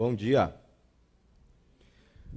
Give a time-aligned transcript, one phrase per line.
[0.00, 0.56] Bom dia.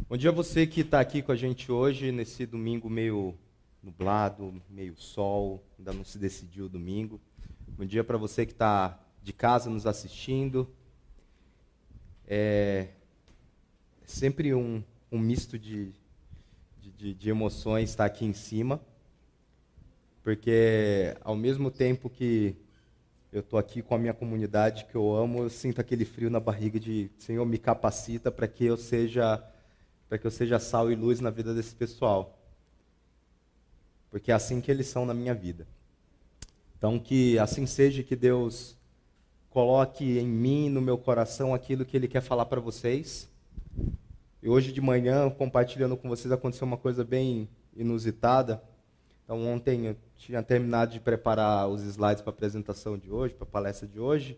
[0.10, 3.40] Bom dia a você que está aqui com a gente hoje, nesse domingo meio
[3.82, 7.22] nublado, meio sol, ainda não se decidiu o domingo.
[7.70, 10.70] Bom dia para você que está de casa nos assistindo.
[12.28, 12.90] É,
[14.02, 15.94] é sempre um, um misto de,
[16.82, 18.82] de, de emoções estar aqui em cima,
[20.22, 22.58] porque ao mesmo tempo que
[23.34, 26.40] eu estou aqui com a minha comunidade que eu amo, eu sinto aquele frio na
[26.40, 29.44] barriga de Senhor me capacita para que eu seja
[30.08, 32.38] para que eu seja sal e luz na vida desse pessoal.
[34.12, 35.66] Porque é assim que eles são na minha vida.
[36.78, 38.78] Então que assim seja que Deus
[39.50, 43.28] coloque em mim, no meu coração aquilo que ele quer falar para vocês.
[44.44, 48.62] E hoje de manhã, compartilhando com vocês, aconteceu uma coisa bem inusitada.
[49.24, 53.44] Então, ontem eu tinha terminado de preparar os slides para a apresentação de hoje, para
[53.44, 54.38] a palestra de hoje.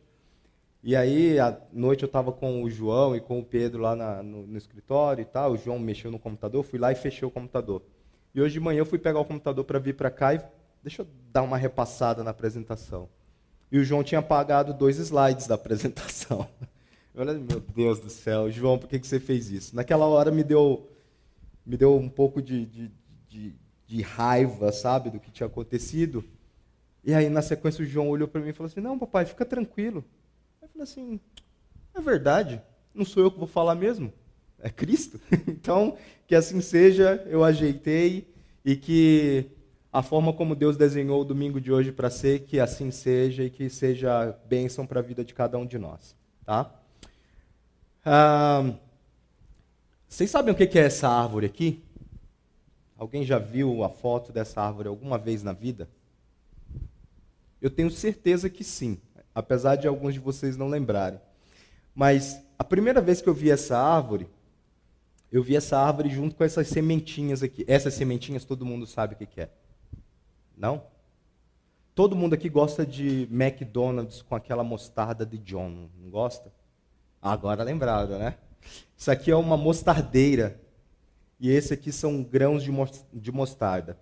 [0.84, 4.22] E aí, à noite, eu estava com o João e com o Pedro lá na,
[4.22, 5.54] no, no, escritório e tal.
[5.54, 7.82] O João mexeu no computador, fui lá e fechei o computador.
[8.36, 10.42] E hoje de manhã eu fui pegar o computador para vir para cá e
[10.84, 13.10] deixa eu dar uma repassada na apresentação.
[13.72, 16.48] E o João tinha apagado dois slides da apresentação.
[17.18, 19.76] Olha, meu Deus do céu, João, por que, que você fez isso?
[19.76, 20.88] Naquela hora me deu,
[21.66, 22.92] me deu um pouco de, de,
[23.28, 23.56] de
[23.88, 26.24] de raiva, sabe, do que tinha acontecido.
[27.04, 29.46] E aí, na sequência, o João olhou para mim e falou assim: Não, papai, fica
[29.46, 30.04] tranquilo.
[30.62, 31.20] Eu falei assim:
[31.94, 32.62] É verdade,
[32.94, 34.12] não sou eu que vou falar mesmo,
[34.60, 35.20] é Cristo.
[35.48, 35.98] então,
[36.28, 39.52] que assim seja, eu ajeitei e que
[39.94, 43.50] a forma como Deus desenhou o domingo de hoje para ser, que assim seja e
[43.50, 46.16] que seja bênção para a vida de cada um de nós.
[46.44, 46.70] Tá?
[48.04, 48.74] Ah,
[50.10, 51.85] vocês sabem o que é essa árvore aqui?
[53.06, 55.88] Alguém já viu a foto dessa árvore alguma vez na vida?
[57.62, 59.00] Eu tenho certeza que sim,
[59.34, 61.22] apesar de alguns de vocês não lembrarem.
[61.94, 64.28] Mas a primeira vez que eu vi essa árvore,
[65.32, 67.64] eu vi essa árvore junto com essas sementinhas aqui.
[67.68, 69.52] Essas sementinhas todo mundo sabe o que é.
[70.58, 70.82] Não?
[71.94, 76.52] Todo mundo aqui gosta de McDonald's com aquela mostarda de John, não gosta?
[77.22, 78.36] Agora lembrado, né?
[78.98, 80.65] Isso aqui é uma mostardeira
[81.40, 83.98] e esse aqui são grãos de mostarda.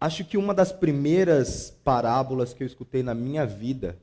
[0.00, 3.98] Acho que uma das primeiras parábolas que eu escutei na minha vida,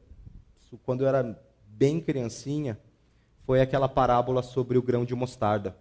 [0.83, 2.79] quando eu era bem criancinha,
[3.45, 5.75] foi aquela parábola sobre o grão de mostarda.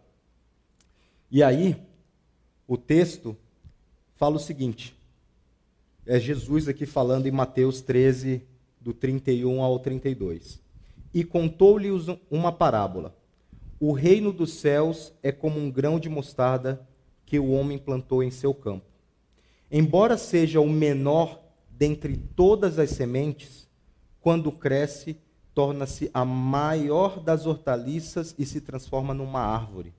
[1.31, 1.77] E aí,
[2.67, 3.37] o texto
[4.15, 4.97] fala o seguinte:
[6.07, 8.43] é Jesus aqui falando em Mateus 13,
[8.81, 10.61] do 31 ao 32.
[11.13, 13.15] E contou-lhes uma parábola
[13.79, 16.87] o reino dos céus é como um grão de mostarda
[17.25, 18.87] que o homem plantou em seu campo.
[19.71, 23.69] Embora seja o menor dentre todas as sementes,
[24.21, 25.19] quando cresce,
[25.55, 29.95] torna-se a maior das hortaliças e se transforma numa árvore,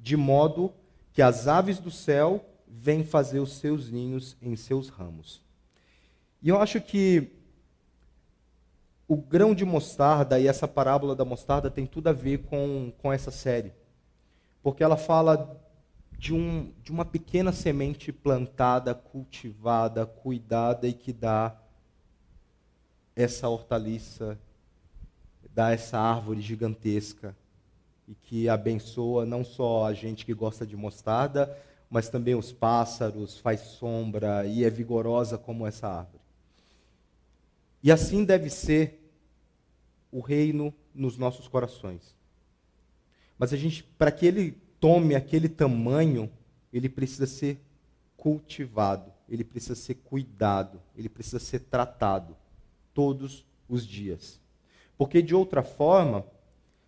[0.00, 0.72] de modo
[1.12, 5.42] que as aves do céu vêm fazer os seus ninhos em seus ramos.
[6.42, 7.35] E eu acho que
[9.08, 13.12] o grão de mostarda e essa parábola da mostarda tem tudo a ver com, com
[13.12, 13.72] essa série.
[14.62, 15.60] Porque ela fala
[16.18, 21.56] de, um, de uma pequena semente plantada, cultivada, cuidada e que dá
[23.14, 24.38] essa hortaliça,
[25.54, 27.36] dá essa árvore gigantesca
[28.08, 31.56] e que abençoa não só a gente que gosta de mostarda,
[31.88, 36.25] mas também os pássaros, faz sombra e é vigorosa como essa árvore.
[37.86, 39.00] E assim deve ser
[40.10, 42.16] o reino nos nossos corações.
[43.38, 46.28] Mas a gente, para que ele tome aquele tamanho,
[46.72, 47.60] ele precisa ser
[48.16, 52.36] cultivado, ele precisa ser cuidado, ele precisa ser tratado
[52.92, 54.40] todos os dias.
[54.98, 56.26] Porque de outra forma,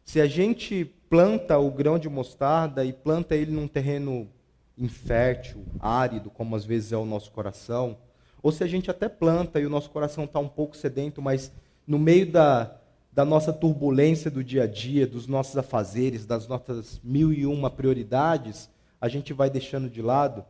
[0.05, 4.29] se a gente planta o grão de mostarda e planta ele num terreno
[4.77, 7.97] infértil, árido, como às vezes é o nosso coração,
[8.43, 11.53] ou se a gente até planta e o nosso coração está um pouco sedento, mas
[11.87, 12.77] no meio da,
[13.13, 17.71] da nossa turbulência do dia a dia, dos nossos afazeres, das nossas mil e uma
[17.71, 18.71] prioridades,
[19.01, 20.45] a gente vai deixando de lado,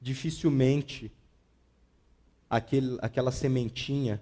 [0.00, 1.12] dificilmente
[2.48, 4.20] aquele, aquela sementinha,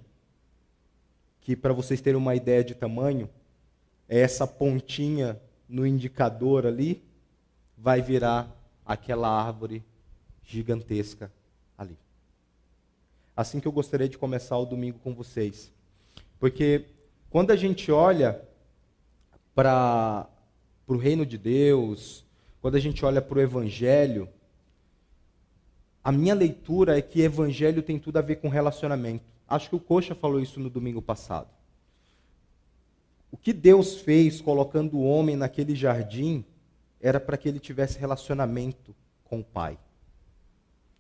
[1.41, 3.29] que para vocês terem uma ideia de tamanho,
[4.07, 7.03] é essa pontinha no indicador ali,
[7.77, 9.83] vai virar aquela árvore
[10.43, 11.33] gigantesca
[11.77, 11.97] ali
[13.39, 15.73] assim que eu gostaria de começar o domingo com vocês.
[16.41, 16.87] Porque
[17.31, 18.43] quando a gente olha
[19.55, 20.29] para
[20.89, 22.27] o reino de Deus,
[22.61, 24.29] quando a gente olha para o Evangelho,
[26.03, 29.25] a minha leitura é que Evangelho tem tudo a ver com relacionamento.
[29.47, 31.49] Acho que o Coxa falou isso no domingo passado.
[33.31, 36.45] o que Deus fez colocando o homem naquele jardim
[37.01, 38.93] era para que ele tivesse relacionamento
[39.23, 39.79] com o Pai.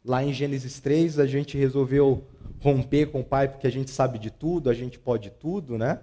[0.08, 2.25] Lá em Gênesis 3, a gente resolveu
[2.60, 6.00] romper com o Pai porque a gente sabe de tudo, a gente pode tudo, né?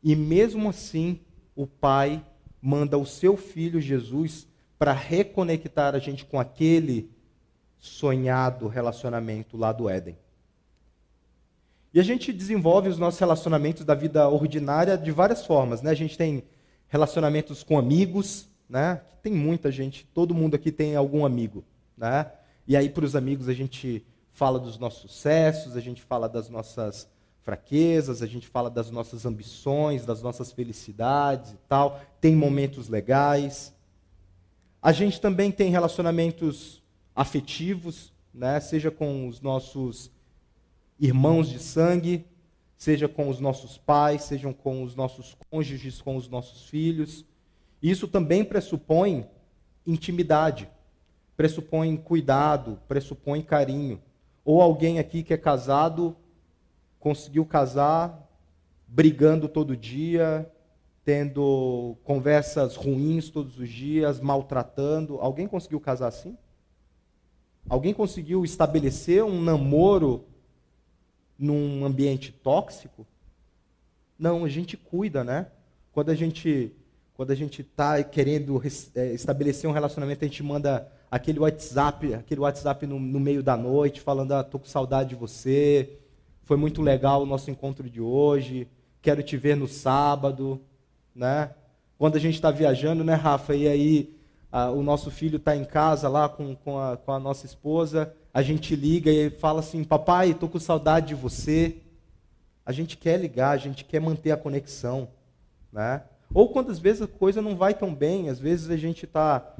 [0.00, 1.18] E mesmo assim,
[1.56, 2.24] o Pai
[2.60, 4.46] manda o seu filho Jesus
[4.78, 7.10] para reconectar a gente com aquele
[7.76, 10.16] sonhado relacionamento lá do Éden.
[11.92, 15.90] E a gente desenvolve os nossos relacionamentos da vida ordinária de várias formas, né?
[15.90, 16.44] A gente tem
[16.86, 19.00] relacionamentos com amigos, né?
[19.24, 21.64] Tem muita gente, todo mundo aqui tem algum amigo,
[21.96, 22.30] né?
[22.66, 26.48] E aí para os amigos a gente fala dos nossos sucessos, a gente fala das
[26.48, 27.08] nossas
[27.42, 32.00] fraquezas, a gente fala das nossas ambições, das nossas felicidades e tal.
[32.20, 33.74] Tem momentos legais.
[34.80, 36.82] A gente também tem relacionamentos
[37.14, 38.58] afetivos, né?
[38.60, 40.10] Seja com os nossos
[40.98, 42.24] irmãos de sangue,
[42.76, 47.24] seja com os nossos pais, sejam com os nossos cônjuges, com os nossos filhos.
[47.82, 49.26] Isso também pressupõe
[49.86, 50.68] intimidade,
[51.36, 54.00] pressupõe cuidado, pressupõe carinho.
[54.44, 56.16] Ou alguém aqui que é casado
[56.98, 58.28] conseguiu casar
[58.86, 60.50] brigando todo dia,
[61.04, 65.18] tendo conversas ruins todos os dias, maltratando.
[65.20, 66.36] Alguém conseguiu casar assim?
[67.68, 70.26] Alguém conseguiu estabelecer um namoro
[71.38, 73.06] num ambiente tóxico?
[74.18, 75.48] Não, a gente cuida, né?
[75.92, 76.72] Quando a gente
[77.22, 78.60] quando a gente está querendo
[78.96, 83.56] é, estabelecer um relacionamento, a gente manda aquele WhatsApp, aquele WhatsApp no, no meio da
[83.56, 86.00] noite, falando, ah, tô com saudade de você,
[86.42, 88.66] foi muito legal o nosso encontro de hoje,
[89.00, 90.60] quero te ver no sábado,
[91.14, 91.52] né?
[91.96, 94.16] Quando a gente está viajando, né, Rafa, e aí
[94.50, 98.12] a, o nosso filho está em casa lá com, com, a, com a nossa esposa,
[98.34, 101.76] a gente liga e fala assim, papai, estou com saudade de você.
[102.66, 105.08] A gente quer ligar, a gente quer manter a conexão,
[105.72, 106.02] né?
[106.34, 109.54] Ou quando às vezes a coisa não vai tão bem, às vezes a gente está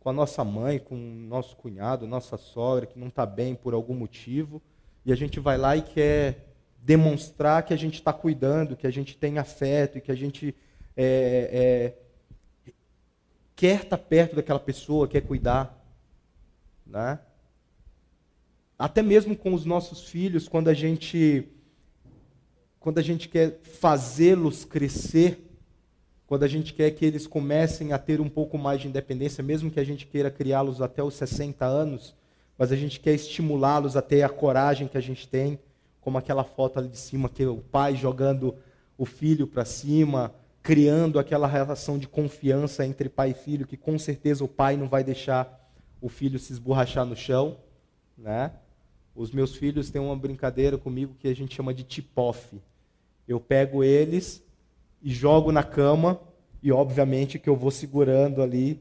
[0.00, 3.74] com a nossa mãe, com o nosso cunhado, nossa sogra, que não está bem por
[3.74, 4.60] algum motivo,
[5.04, 8.90] e a gente vai lá e quer demonstrar que a gente está cuidando, que a
[8.90, 10.54] gente tem afeto e que a gente
[10.94, 11.94] é,
[12.66, 12.72] é,
[13.56, 15.82] quer estar tá perto daquela pessoa, quer cuidar.
[16.86, 17.18] Né?
[18.78, 21.48] Até mesmo com os nossos filhos, quando a gente
[22.78, 25.42] quando a gente quer fazê-los crescer,
[26.34, 29.70] quando a gente quer que eles comecem a ter um pouco mais de independência, mesmo
[29.70, 32.12] que a gente queira criá-los até os 60 anos,
[32.58, 35.60] mas a gente quer estimulá-los a ter a coragem que a gente tem,
[36.00, 38.56] como aquela foto ali de cima, que é o pai jogando
[38.98, 43.96] o filho para cima, criando aquela relação de confiança entre pai e filho, que com
[43.96, 45.70] certeza o pai não vai deixar
[46.00, 47.58] o filho se esborrachar no chão,
[48.18, 48.50] né?
[49.14, 52.60] Os meus filhos têm uma brincadeira comigo que a gente chama de tip-off.
[53.28, 54.43] Eu pego eles
[55.04, 56.18] e jogo na cama,
[56.62, 58.80] e obviamente que eu vou segurando ali,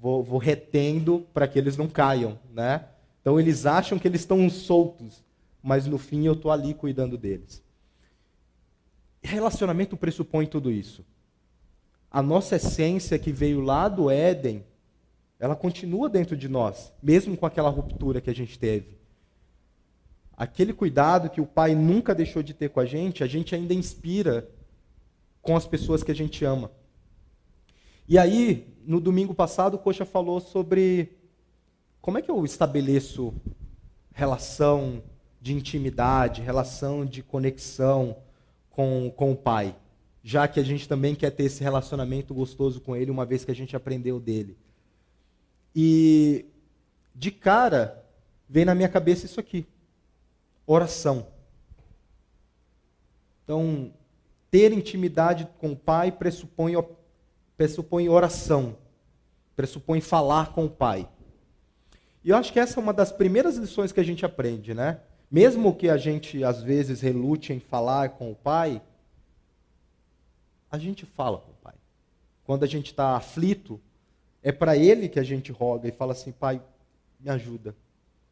[0.00, 2.84] vou, vou retendo para que eles não caiam, né?
[3.20, 5.24] Então eles acham que eles estão soltos,
[5.60, 7.60] mas no fim eu estou ali cuidando deles.
[9.20, 11.04] Relacionamento pressupõe tudo isso.
[12.08, 14.64] A nossa essência que veio lá do Éden,
[15.40, 18.96] ela continua dentro de nós, mesmo com aquela ruptura que a gente teve.
[20.36, 23.74] Aquele cuidado que o pai nunca deixou de ter com a gente, a gente ainda
[23.74, 24.48] inspira
[25.44, 26.72] com as pessoas que a gente ama.
[28.08, 31.18] E aí, no domingo passado, o Coxa falou sobre
[32.00, 33.32] como é que eu estabeleço
[34.12, 35.02] relação
[35.40, 38.16] de intimidade, relação de conexão
[38.70, 39.76] com, com o pai,
[40.22, 43.50] já que a gente também quer ter esse relacionamento gostoso com ele, uma vez que
[43.50, 44.56] a gente aprendeu dele.
[45.76, 46.46] E
[47.14, 48.02] de cara,
[48.48, 49.66] vem na minha cabeça isso aqui:
[50.66, 51.26] oração.
[53.44, 53.92] Então,
[54.54, 56.74] ter intimidade com o Pai pressupõe,
[57.56, 58.76] pressupõe oração,
[59.56, 61.08] pressupõe falar com o Pai.
[62.22, 65.00] E eu acho que essa é uma das primeiras lições que a gente aprende, né?
[65.28, 68.80] Mesmo que a gente às vezes relute em falar com o Pai,
[70.70, 71.74] a gente fala com o Pai.
[72.44, 73.80] Quando a gente está aflito,
[74.40, 76.62] é para Ele que a gente roga e fala assim: Pai,
[77.18, 77.74] me ajuda.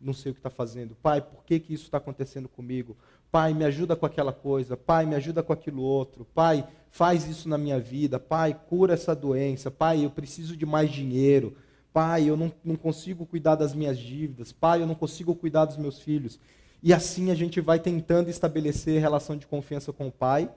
[0.01, 0.95] Não sei o que está fazendo.
[1.03, 2.97] Pai, por que, que isso está acontecendo comigo?
[3.33, 4.77] Pai, me ajuda com aquela coisa.
[4.77, 6.27] Pai, me ajuda com aquilo outro.
[6.35, 8.21] Pai, faz isso na minha vida.
[8.21, 9.71] Pai, cura essa doença.
[9.71, 11.57] Pai, eu preciso de mais dinheiro.
[11.95, 14.53] Pai, eu não, não consigo cuidar das minhas dívidas.
[14.53, 16.39] Pai, eu não consigo cuidar dos meus filhos.
[16.83, 20.51] E assim a gente vai tentando estabelecer relação de confiança com o Pai.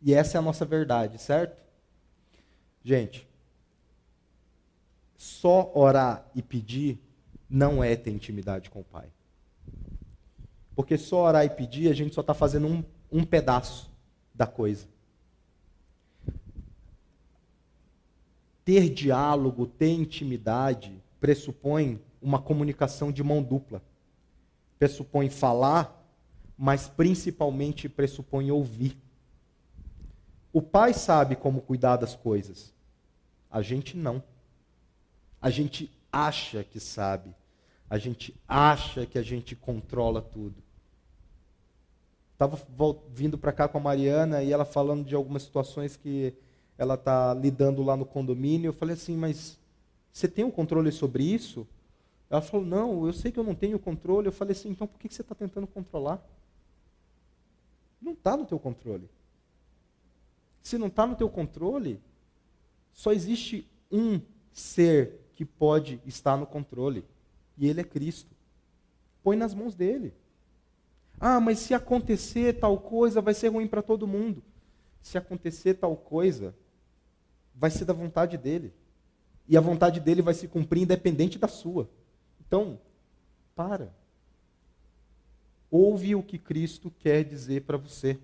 [0.00, 1.60] E essa é a nossa verdade, certo?
[2.84, 3.28] Gente,
[5.16, 7.00] só orar e pedir
[7.48, 9.08] não é ter intimidade com o Pai.
[10.74, 13.90] Porque só orar e pedir, a gente só está fazendo um, um pedaço
[14.34, 14.86] da coisa.
[18.70, 23.82] ter diálogo, ter intimidade, pressupõe uma comunicação de mão dupla.
[24.78, 26.06] Pressupõe falar,
[26.56, 28.96] mas principalmente pressupõe ouvir.
[30.52, 32.72] O pai sabe como cuidar das coisas.
[33.50, 34.22] A gente não.
[35.42, 37.34] A gente acha que sabe.
[37.90, 40.54] A gente acha que a gente controla tudo.
[42.32, 42.56] Estava
[43.10, 46.32] vindo para cá com a Mariana e ela falando de algumas situações que
[46.78, 48.68] ela está lidando lá no condomínio.
[48.68, 49.58] Eu falei assim, mas
[50.12, 51.66] você tem um controle sobre isso?
[52.30, 54.28] Ela falou, não, eu sei que eu não tenho controle.
[54.28, 56.24] Eu falei assim, então por que você está tentando controlar?
[58.00, 59.10] Não está no teu controle.
[60.62, 62.00] Se não está no teu controle,
[62.94, 64.20] só existe um
[64.52, 67.04] ser que pode estar no controle.
[67.60, 68.34] E ele é Cristo.
[69.22, 70.14] Põe nas mãos dele.
[71.20, 74.42] Ah, mas se acontecer tal coisa, vai ser ruim para todo mundo.
[75.02, 76.54] Se acontecer tal coisa,
[77.54, 78.72] vai ser da vontade dele.
[79.46, 81.86] E a vontade dele vai se cumprir independente da sua.
[82.40, 82.80] Então,
[83.54, 83.94] para.
[85.70, 88.18] Ouve o que Cristo quer dizer para você.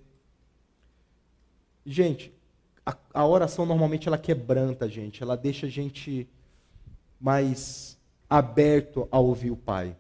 [1.84, 2.32] Gente,
[2.84, 6.26] a, a, oração normalmente ela quebranta a gente, ela deixa a gente
[7.20, 7.95] mais
[8.28, 9.96] aberto a ouvir o Pai.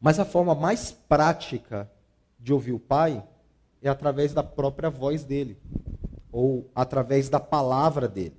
[0.00, 1.90] Mas a forma mais prática
[2.38, 3.22] de ouvir o Pai
[3.80, 5.56] é através da própria voz dele,
[6.30, 8.36] ou através da palavra dele.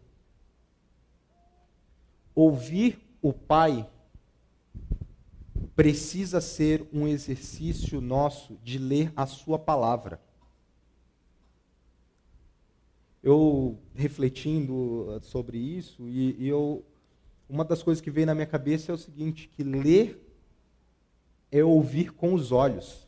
[2.35, 3.87] Ouvir o Pai
[5.75, 10.19] precisa ser um exercício nosso de ler a Sua palavra.
[13.21, 16.83] Eu refletindo sobre isso, e, e eu,
[17.49, 20.19] uma das coisas que veio na minha cabeça é o seguinte: que ler
[21.51, 23.07] é ouvir com os olhos.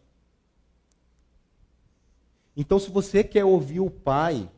[2.56, 4.50] Então, se você quer ouvir o Pai,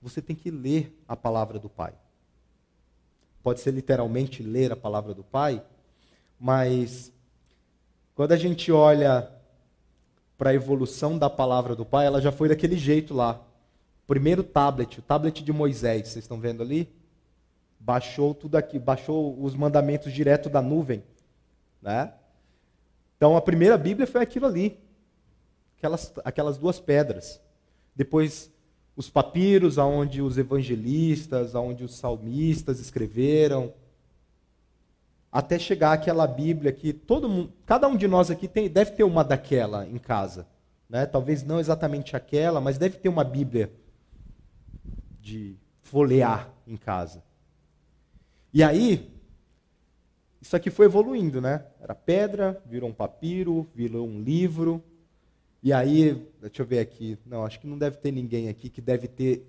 [0.00, 1.94] você tem que ler a palavra do Pai.
[3.42, 5.62] Pode ser literalmente ler a palavra do Pai,
[6.38, 7.12] mas
[8.14, 9.30] quando a gente olha
[10.36, 13.42] para a evolução da palavra do Pai, ela já foi daquele jeito lá.
[14.06, 16.88] Primeiro tablet, o tablet de Moisés, vocês estão vendo ali?
[17.80, 21.02] Baixou tudo aqui, baixou os mandamentos direto da nuvem,
[21.80, 22.12] né?
[23.16, 24.78] Então a primeira Bíblia foi aquilo ali,
[25.76, 27.40] aquelas, aquelas duas pedras.
[27.94, 28.50] Depois
[28.96, 33.72] os papiros, aonde os evangelistas, aonde os salmistas escreveram,
[35.30, 39.04] até chegar aquela Bíblia que todo mundo, cada um de nós aqui tem, deve ter
[39.04, 40.48] uma daquela em casa,
[40.88, 41.06] né?
[41.06, 43.72] Talvez não exatamente aquela, mas deve ter uma Bíblia
[45.20, 47.22] de folhear em casa.
[48.52, 49.10] E aí,
[50.40, 51.64] isso aqui foi evoluindo, né?
[51.80, 54.82] Era pedra, virou um papiro, virou um livro.
[55.62, 57.18] E aí, deixa eu ver aqui.
[57.26, 59.46] Não, acho que não deve ter ninguém aqui que deve ter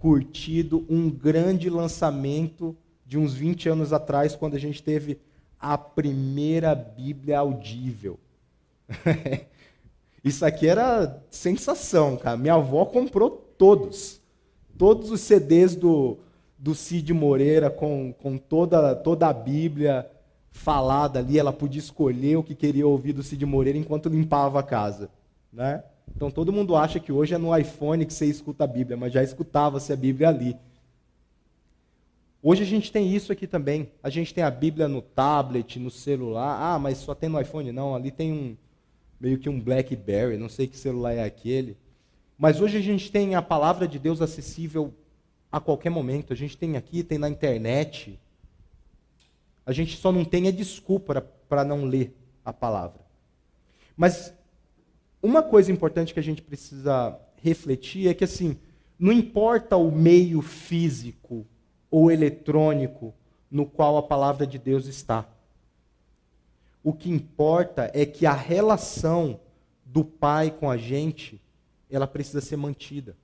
[0.00, 5.18] curtido um grande lançamento de uns 20 anos atrás, quando a gente teve
[5.58, 8.18] a primeira Bíblia audível.
[10.22, 12.36] Isso aqui era sensação, cara.
[12.36, 14.20] Minha avó comprou todos.
[14.76, 16.18] Todos os CDs do,
[16.62, 20.08] do Cid Moreira com, com toda, toda a Bíblia
[20.52, 21.36] falada ali.
[21.36, 25.10] Ela podia escolher o que queria ouvir do Cid Moreira enquanto limpava a casa.
[25.52, 25.82] Né?
[26.14, 29.12] Então todo mundo acha que hoje é no iPhone que você escuta a Bíblia, mas
[29.12, 30.56] já escutava-se a Bíblia ali.
[32.40, 33.90] Hoje a gente tem isso aqui também.
[34.00, 36.58] A gente tem a Bíblia no tablet, no celular.
[36.60, 37.72] Ah, mas só tem no iPhone?
[37.72, 38.56] Não, ali tem um
[39.20, 41.76] meio que um BlackBerry, não sei que celular é aquele.
[42.38, 44.94] Mas hoje a gente tem a palavra de Deus acessível
[45.52, 46.32] a qualquer momento.
[46.32, 48.18] A gente tem aqui, tem na internet.
[49.66, 53.02] A gente só não tem a desculpa para não ler a palavra.
[53.94, 54.34] Mas
[55.22, 58.56] uma coisa importante que a gente precisa refletir é que assim,
[58.98, 61.46] não importa o meio físico
[61.90, 63.14] ou eletrônico
[63.50, 65.28] no qual a palavra de Deus está.
[66.82, 69.38] O que importa é que a relação
[69.84, 71.40] do Pai com a gente,
[71.90, 73.14] ela precisa ser mantida.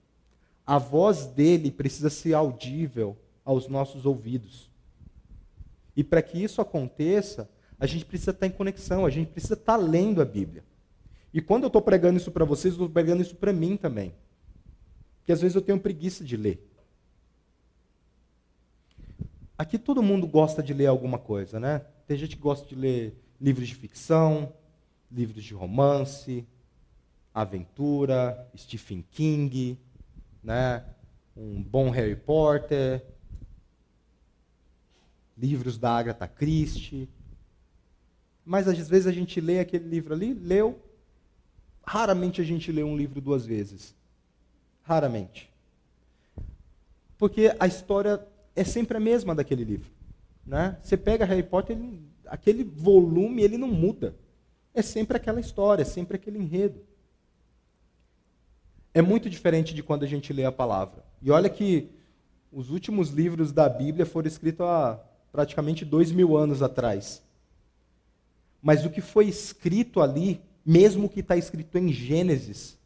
[0.68, 4.70] A voz dele precisa ser audível aos nossos ouvidos.
[5.96, 7.48] E para que isso aconteça,
[7.80, 10.62] a gente precisa estar em conexão, a gente precisa estar lendo a Bíblia.
[11.32, 14.14] E quando eu estou pregando isso para vocês, eu estou pregando isso para mim também.
[15.20, 16.70] Porque às vezes eu tenho preguiça de ler.
[19.56, 21.80] Aqui todo mundo gosta de ler alguma coisa, né?
[22.06, 24.52] Tem gente que gosta de ler livros de ficção,
[25.10, 26.46] livros de romance,
[27.32, 29.78] aventura, Stephen King,
[30.42, 30.84] né?
[31.36, 33.04] Um bom Harry Potter,
[35.36, 37.08] livros da Agatha Christie.
[38.44, 40.80] Mas às vezes a gente lê aquele livro ali, leu,
[41.84, 43.94] raramente a gente lê um livro duas vezes.
[44.82, 45.50] Raramente.
[47.16, 48.26] Porque a história
[48.56, 49.90] é sempre a mesma daquele livro.
[50.46, 50.78] Né?
[50.82, 54.14] Você pega Harry Potter, ele, aquele volume ele não muda.
[54.72, 56.80] É sempre aquela história, é sempre aquele enredo.
[58.92, 61.04] É muito diferente de quando a gente lê a palavra.
[61.22, 61.90] E olha que
[62.52, 64.98] os últimos livros da Bíblia foram escritos há
[65.30, 67.22] praticamente dois mil anos atrás.
[68.62, 72.78] Mas o que foi escrito ali, mesmo que está escrito em Gênesis,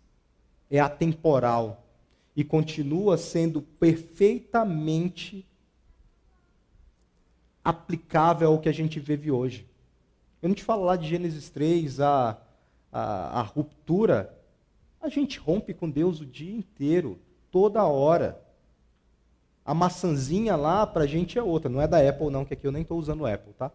[0.71, 1.87] é atemporal
[2.35, 5.47] e continua sendo perfeitamente
[7.65, 9.67] aplicável ao que a gente vive hoje.
[10.41, 12.39] Eu não te falo lá de Gênesis 3, a,
[12.91, 14.37] a, a ruptura.
[15.03, 17.19] A gente rompe com Deus o dia inteiro,
[17.51, 18.41] toda hora.
[19.65, 22.65] A maçãzinha lá para a gente é outra, não é da Apple não, que aqui
[22.65, 23.73] eu nem estou usando Apple, tá?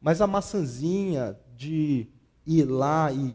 [0.00, 2.06] Mas a maçãzinha de
[2.46, 3.34] ir lá e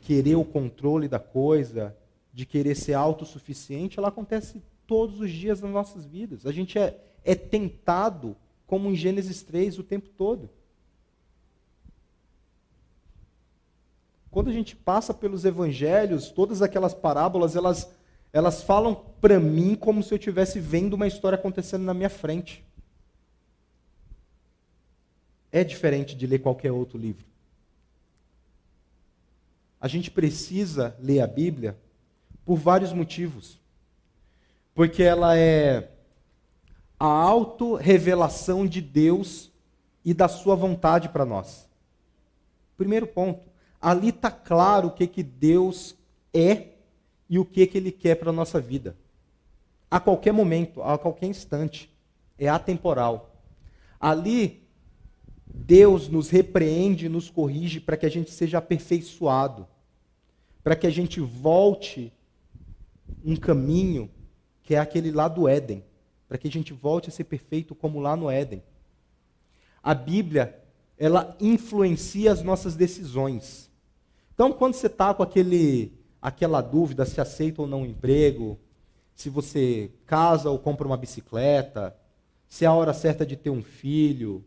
[0.00, 1.96] querer o controle da coisa,
[2.32, 6.44] de querer ser autossuficiente, ela acontece todos os dias nas nossas vidas.
[6.44, 8.36] A gente é, é tentado,
[8.66, 10.50] como em Gênesis 3, o tempo todo.
[14.32, 17.92] Quando a gente passa pelos evangelhos, todas aquelas parábolas, elas,
[18.32, 22.64] elas falam para mim como se eu estivesse vendo uma história acontecendo na minha frente.
[25.52, 27.26] É diferente de ler qualquer outro livro.
[29.78, 31.76] A gente precisa ler a Bíblia
[32.42, 33.60] por vários motivos.
[34.74, 35.90] Porque ela é
[36.98, 39.52] a auto-revelação de Deus
[40.02, 41.68] e da sua vontade para nós.
[42.78, 43.51] Primeiro ponto,
[43.82, 45.96] ali está claro o que, que Deus
[46.32, 46.68] é
[47.28, 48.96] e o que, que Ele quer para a nossa vida.
[49.90, 51.92] A qualquer momento, a qualquer instante.
[52.38, 53.36] É atemporal.
[54.00, 54.66] Ali,
[55.46, 59.66] Deus nos repreende, nos corrige para que a gente seja aperfeiçoado,
[60.64, 62.12] para que a gente volte
[63.24, 64.10] um caminho
[64.62, 65.84] que é aquele lá do Éden
[66.32, 68.62] para que a gente volte a ser perfeito como lá no Éden.
[69.82, 70.58] A Bíblia,
[70.96, 73.70] ela influencia as nossas decisões.
[74.34, 78.58] Então, quando você está com aquele, aquela dúvida se aceita ou não um emprego,
[79.14, 81.96] se você casa ou compra uma bicicleta,
[82.48, 84.44] se é a hora certa de ter um filho,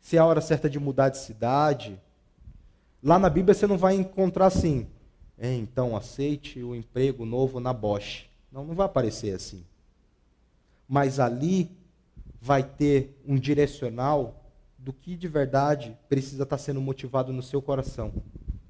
[0.00, 2.00] se é a hora certa de mudar de cidade,
[3.02, 4.86] lá na Bíblia você não vai encontrar assim,
[5.38, 8.26] é, então aceite o emprego novo na Bosch.
[8.52, 9.64] Não, não vai aparecer assim
[10.88, 11.70] mas ali
[12.40, 14.44] vai ter um direcional
[14.78, 18.12] do que de verdade precisa estar sendo motivado no seu coração.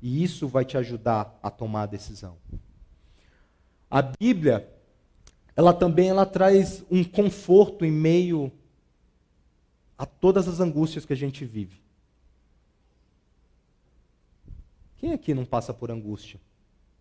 [0.00, 2.36] E isso vai te ajudar a tomar a decisão.
[3.90, 4.68] A Bíblia,
[5.54, 8.52] ela também ela traz um conforto em meio
[9.96, 11.80] a todas as angústias que a gente vive.
[14.96, 16.40] Quem aqui não passa por angústia?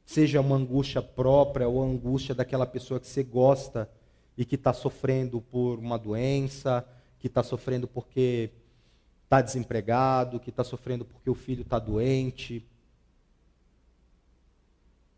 [0.06, 3.90] Seja uma angústia própria ou angústia daquela pessoa que você gosta
[4.38, 6.88] e que está sofrendo por uma doença,
[7.20, 8.52] que está sofrendo porque
[9.24, 12.66] está desempregado, que está sofrendo porque o filho está doente.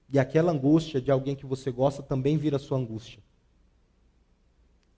[0.10, 3.22] E aquela angústia de alguém que você gosta também vira sua angústia.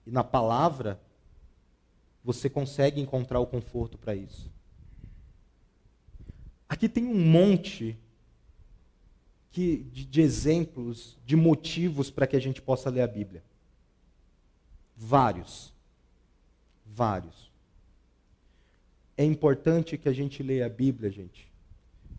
[0.06, 1.00] E na palavra,
[2.24, 4.52] você consegue encontrar o conforto para isso.
[6.68, 7.98] Aqui tem um monte
[9.50, 13.44] que, de, de exemplos, de motivos para que a gente possa ler a Bíblia.
[14.96, 15.74] Vários.
[16.86, 17.52] Vários.
[19.18, 21.49] É importante que a gente leia a Bíblia, gente.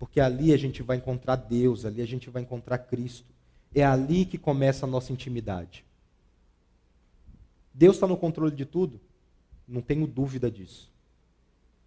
[0.00, 3.32] Porque ali a gente vai encontrar Deus, ali a gente vai encontrar Cristo.
[3.72, 5.84] É ali que começa a nossa intimidade.
[7.72, 9.00] Deus está no controle de tudo?
[9.68, 10.90] Não tenho dúvida disso.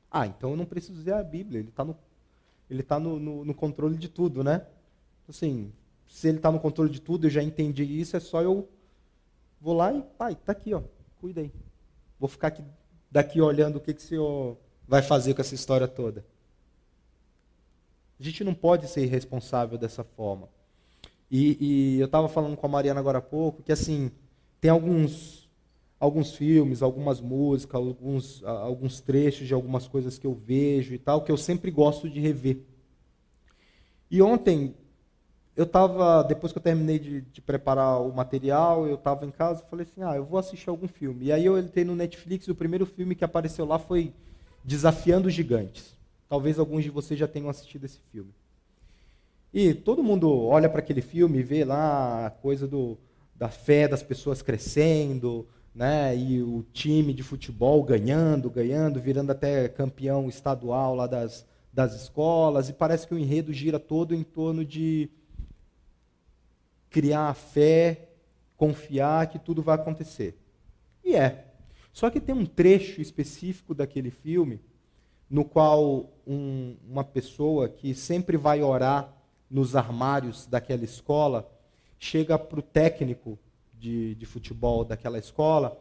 [0.10, 1.98] Ah, então eu não preciso ler a Bíblia, ele está no,
[2.70, 4.66] ele tá no, no, no controle de tudo, né?
[5.28, 5.74] Assim,
[6.08, 8.70] se ele está no controle de tudo, eu já entendi isso, é só eu
[9.64, 10.82] Vou lá e, pai, tá aqui, ó,
[11.22, 11.50] cuida aí.
[12.20, 12.62] Vou ficar aqui,
[13.10, 16.26] daqui olhando o que, que o senhor vai fazer com essa história toda.
[18.24, 20.48] A gente não pode ser irresponsável dessa forma.
[21.30, 24.10] E, e eu estava falando com a Mariana agora há pouco que assim
[24.62, 25.50] tem alguns
[26.00, 31.22] alguns filmes, algumas músicas, alguns alguns trechos de algumas coisas que eu vejo e tal
[31.22, 32.60] que eu sempre gosto de rever.
[34.10, 34.74] E ontem
[35.54, 39.62] eu estava, depois que eu terminei de, de, preparar o material, eu estava em casa
[39.62, 41.26] e falei assim, ah, eu vou assistir algum filme.
[41.26, 44.14] E aí eu entrei no Netflix e o primeiro filme que apareceu lá foi
[44.64, 45.94] Desafiando os Gigantes.
[46.28, 48.34] Talvez alguns de vocês já tenham assistido esse filme.
[49.54, 52.98] E todo mundo olha para aquele filme e vê lá a coisa do,
[53.36, 56.16] da fé das pessoas crescendo, né?
[56.18, 62.70] E o time de futebol ganhando, ganhando, virando até campeão estadual lá das, das escolas.
[62.70, 65.10] E parece que o enredo gira todo em torno de
[66.90, 68.10] criar a fé
[68.56, 70.38] confiar que tudo vai acontecer.
[71.04, 71.48] E é.
[71.92, 74.62] Só que tem um trecho específico daquele filme
[75.30, 79.12] no qual um, uma pessoa que sempre vai orar
[79.50, 81.50] nos armários daquela escola
[82.00, 83.38] chega para o técnico
[83.80, 85.78] de, de futebol daquela escola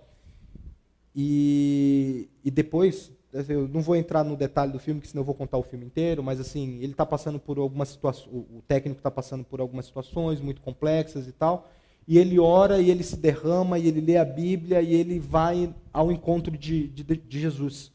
[1.14, 3.12] e, e depois
[3.48, 5.86] eu não vou entrar no detalhe do filme, que senão eu vou contar o filme
[5.86, 9.86] inteiro, mas assim, ele está passando por algumas situações, o técnico está passando por algumas
[9.86, 11.70] situações muito complexas e tal,
[12.06, 15.74] e ele ora e ele se derrama e ele lê a Bíblia e ele vai
[15.92, 17.90] ao encontro de, de, de Jesus.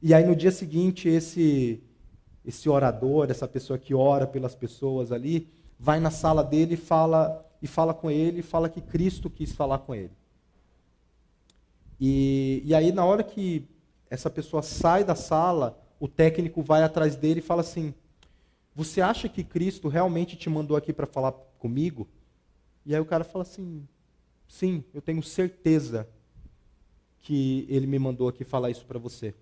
[0.00, 1.82] E aí no dia seguinte esse
[2.44, 7.44] esse orador, essa pessoa que ora pelas pessoas ali, vai na sala dele e fala
[7.60, 10.12] e fala com ele, e fala que Cristo quis falar com ele.
[12.00, 13.66] E, e aí na hora que
[14.08, 17.92] essa pessoa sai da sala, o técnico vai atrás dele e fala assim:
[18.74, 22.08] Você acha que Cristo realmente te mandou aqui para falar comigo?
[22.86, 23.86] E aí o cara fala assim:
[24.46, 26.08] Sim, eu tenho certeza
[27.20, 29.34] que ele me mandou aqui falar isso para você.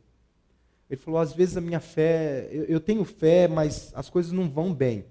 [0.88, 4.48] Ele falou: Às vezes a minha fé, eu, eu tenho fé, mas as coisas não
[4.48, 5.04] vão bem.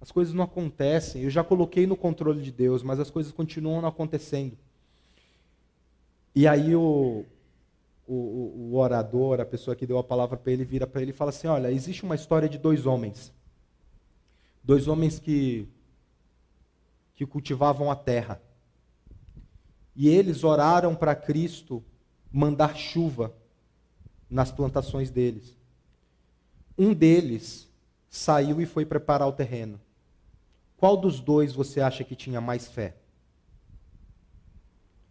[0.00, 1.22] As coisas não acontecem.
[1.22, 4.56] Eu já coloquei no controle de Deus, mas as coisas continuam não acontecendo.
[6.34, 7.24] E aí o,
[8.06, 11.14] o, o, orador, a pessoa que deu a palavra para ele, vira para ele e
[11.14, 13.32] fala assim: Olha, existe uma história de dois homens.
[14.62, 15.66] Dois homens que,
[17.14, 18.42] que cultivavam a terra.
[19.96, 21.82] E eles oraram para Cristo
[22.32, 23.32] mandar chuva
[24.34, 25.56] nas plantações deles.
[26.76, 27.68] Um deles
[28.10, 29.80] saiu e foi preparar o terreno.
[30.76, 32.96] Qual dos dois você acha que tinha mais fé?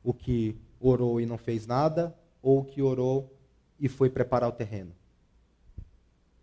[0.04, 3.34] O que orou e não fez nada ou que orou
[3.80, 4.92] e foi preparar o terreno?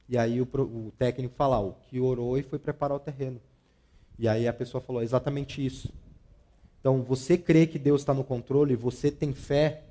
[0.09, 3.39] E aí o, o técnico fala, o que orou e foi preparar o terreno.
[4.19, 5.93] E aí a pessoa falou, exatamente isso.
[6.81, 9.83] Então, você crê que Deus está no controle, você tem fé,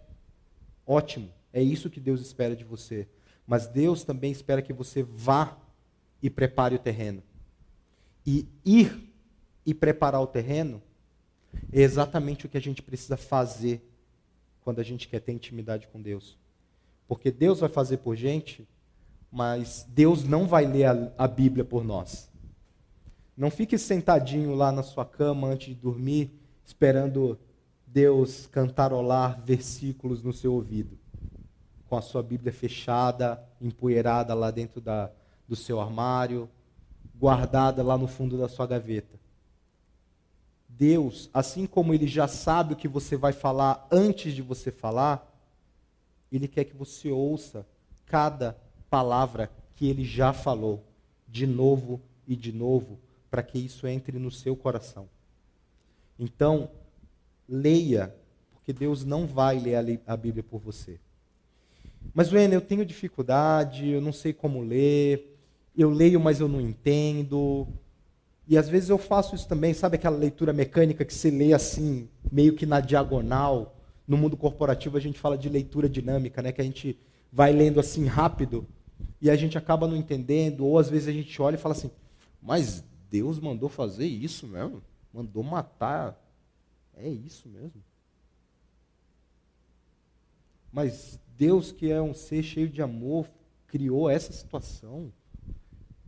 [0.88, 1.30] ótimo.
[1.52, 3.08] É isso que Deus espera de você.
[3.46, 5.58] Mas Deus também espera que você vá
[6.22, 7.24] e prepare o terreno.
[8.26, 9.12] E ir
[9.66, 10.82] e preparar o terreno
[11.72, 13.82] é exatamente o que a gente precisa fazer
[14.62, 16.38] quando a gente quer ter intimidade com Deus.
[17.08, 18.68] Porque Deus vai fazer por gente,
[19.32, 22.30] mas Deus não vai ler a, a Bíblia por nós.
[23.36, 26.32] Não fique sentadinho lá na sua cama antes de dormir,
[26.66, 27.40] esperando
[27.88, 30.99] Deus cantarolar versículos no seu ouvido,
[31.90, 35.10] com a sua Bíblia fechada, empoeirada lá dentro da,
[35.48, 36.48] do seu armário,
[37.20, 39.20] guardada lá no fundo da sua gaveta.
[40.68, 45.28] Deus, assim como Ele já sabe o que você vai falar antes de você falar,
[46.32, 47.66] Ele quer que você ouça
[48.06, 48.56] cada
[48.90, 50.84] palavra que Ele já falou,
[51.28, 53.00] de novo e de novo,
[53.32, 55.10] para que isso entre no seu coração.
[56.18, 56.70] Então,
[57.48, 58.16] leia,
[58.54, 61.00] porque Deus não vai ler a Bíblia por você.
[62.14, 65.38] Mas, Wena, eu tenho dificuldade, eu não sei como ler,
[65.76, 67.68] eu leio, mas eu não entendo,
[68.50, 72.10] e às vezes eu faço isso também, sabe aquela leitura mecânica que se lê assim,
[72.32, 73.78] meio que na diagonal?
[74.08, 76.52] No mundo corporativo a gente fala de leitura dinâmica, né?
[76.52, 76.98] Que a gente
[77.32, 78.66] vai lendo assim rápido
[79.22, 81.92] e a gente acaba não entendendo, ou às vezes a gente olha e fala assim:
[82.42, 84.82] "Mas Deus mandou fazer isso mesmo?
[85.14, 86.20] Mandou matar?
[86.98, 87.84] É isso mesmo?"
[90.72, 93.30] Mas Deus, que é um ser cheio de amor,
[93.68, 95.12] criou essa situação.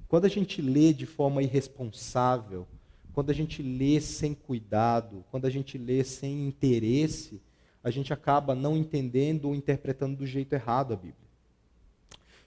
[0.08, 2.68] Quando a gente lê de forma irresponsável,
[3.14, 7.42] quando a gente lê sem cuidado, quando a gente lê sem interesse,
[7.84, 11.16] a gente acaba não entendendo ou interpretando do jeito errado a Bíblia.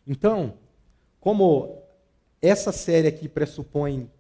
[0.07, 0.55] Então,
[1.21, 1.83] como
[2.41, 4.11] essa série aqui pressupõe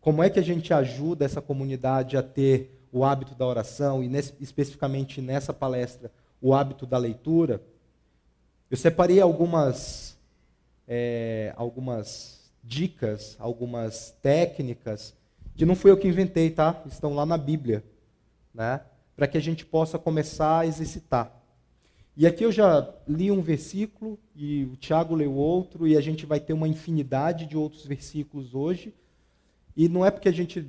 [0.00, 4.08] como é que a gente ajuda essa comunidade a ter o hábito da oração e
[4.08, 7.62] nesse, especificamente nessa palestra o hábito da leitura,
[8.70, 10.16] eu separei algumas
[10.86, 15.14] é, algumas dicas, algumas técnicas,
[15.54, 16.82] que não fui eu que inventei, tá?
[16.86, 17.84] Estão lá na Bíblia,
[18.52, 18.80] né?
[19.14, 21.32] Para que a gente possa começar a exercitar.
[22.16, 26.24] E aqui eu já li um versículo e o Tiago leu outro e a gente
[26.24, 28.94] vai ter uma infinidade de outros versículos hoje.
[29.76, 30.66] E não é porque a gente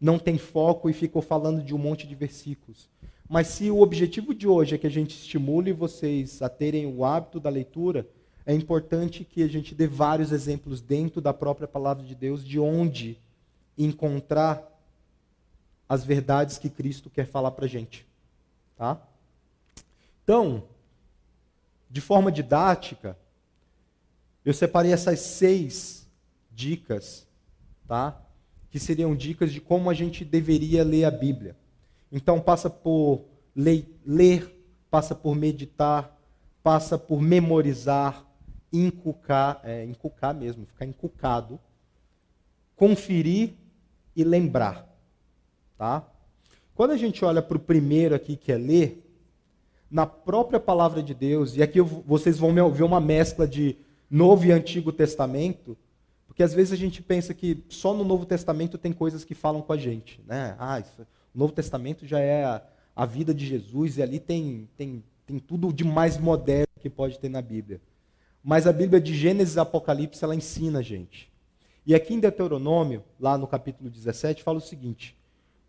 [0.00, 2.88] não tem foco e ficou falando de um monte de versículos.
[3.28, 7.04] Mas se o objetivo de hoje é que a gente estimule vocês a terem o
[7.04, 8.06] hábito da leitura,
[8.46, 12.60] é importante que a gente dê vários exemplos dentro da própria palavra de Deus de
[12.60, 13.18] onde
[13.76, 14.62] encontrar
[15.88, 18.06] as verdades que Cristo quer falar para a gente.
[18.76, 19.00] Tá?
[20.22, 20.64] Então,
[21.88, 23.16] de forma didática,
[24.44, 26.06] eu separei essas seis
[26.52, 27.26] dicas,
[27.88, 28.20] tá?
[28.70, 31.56] que seriam dicas de como a gente deveria ler a Bíblia.
[32.10, 33.22] Então passa por
[33.54, 34.50] ler,
[34.90, 36.16] passa por meditar,
[36.62, 38.24] passa por memorizar,
[38.72, 41.60] inculcar, é, inculcar mesmo, ficar inculcado,
[42.76, 43.54] conferir
[44.16, 44.88] e lembrar.
[45.76, 46.06] Tá?
[46.74, 49.00] Quando a gente olha para o primeiro aqui, que é ler,
[49.90, 53.76] na própria palavra de Deus, e aqui vocês vão ver uma mescla de
[54.10, 55.76] Novo e Antigo Testamento,
[56.26, 59.62] porque às vezes a gente pensa que só no Novo Testamento tem coisas que falam
[59.62, 60.20] com a gente.
[60.26, 60.56] Né?
[60.58, 62.62] Ah, isso, o Novo Testamento já é a,
[62.94, 67.18] a, vida de Jesus, e ali tem, tem, tem tudo de mais moderno que pode
[67.18, 67.80] ter na Bíblia.
[68.42, 71.32] Mas a Bíblia de Gênesis e Apocalipse, ela ensina a gente.
[71.84, 75.16] E aqui em Deuteronômio, lá no capítulo 17, fala o seguinte: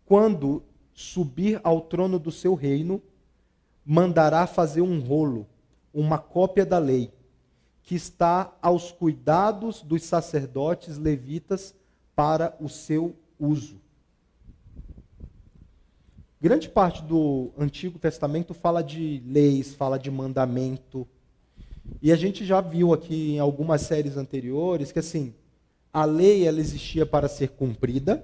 [0.04, 0.62] Quando
[0.94, 3.02] subir ao trono do seu reino,
[3.84, 5.46] mandará fazer um rolo,
[5.92, 7.10] uma cópia da lei,
[7.82, 11.74] que está aos cuidados dos sacerdotes levitas
[12.14, 13.80] para o seu uso.
[16.38, 21.08] Grande parte do Antigo Testamento fala de leis, fala de mandamento.
[22.02, 25.34] E a gente já viu aqui em algumas séries anteriores que assim,
[25.90, 28.22] a lei ela existia para ser cumprida,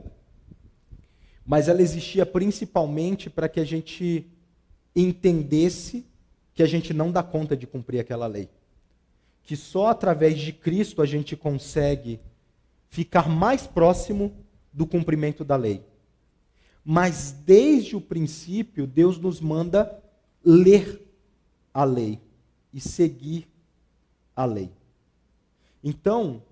[1.44, 4.26] mas ela existia principalmente para que a gente
[4.94, 6.04] entendesse
[6.52, 8.50] que a gente não dá conta de cumprir aquela lei.
[9.42, 12.20] Que só através de Cristo a gente consegue
[12.90, 14.32] ficar mais próximo
[14.70, 15.82] do cumprimento da lei.
[16.84, 20.02] Mas desde o princípio, Deus nos manda
[20.44, 21.00] ler
[21.72, 22.20] a lei
[22.72, 23.46] e seguir
[24.34, 24.70] a lei.
[25.82, 26.42] Então,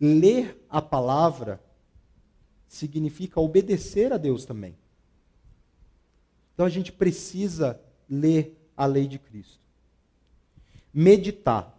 [0.00, 1.60] ler a palavra
[2.68, 4.76] significa obedecer a Deus também.
[6.54, 9.60] Então a gente precisa ler a lei de Cristo.
[10.92, 11.78] Meditar.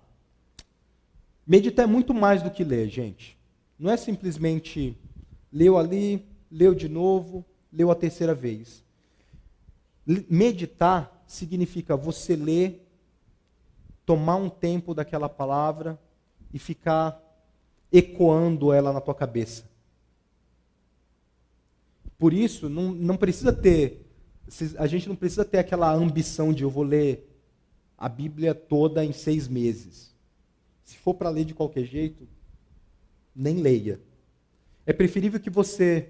[1.46, 3.38] Meditar é muito mais do que ler, gente.
[3.80, 4.96] Não é simplesmente
[5.52, 8.84] leu ali, leu de novo, leu a terceira vez.
[10.30, 12.88] Meditar significa você ler,
[14.06, 16.00] tomar um tempo daquela palavra
[16.54, 17.22] e ficar
[17.92, 19.70] ecoando ela na tua cabeça.
[22.18, 24.06] Por isso, não, não precisa ter,
[24.78, 27.30] a gente não precisa ter aquela ambição de eu vou ler
[27.98, 30.16] a Bíblia toda em seis meses.
[30.84, 32.28] Se for para ler de qualquer jeito,
[33.36, 34.00] nem leia.
[34.86, 36.10] É preferível que você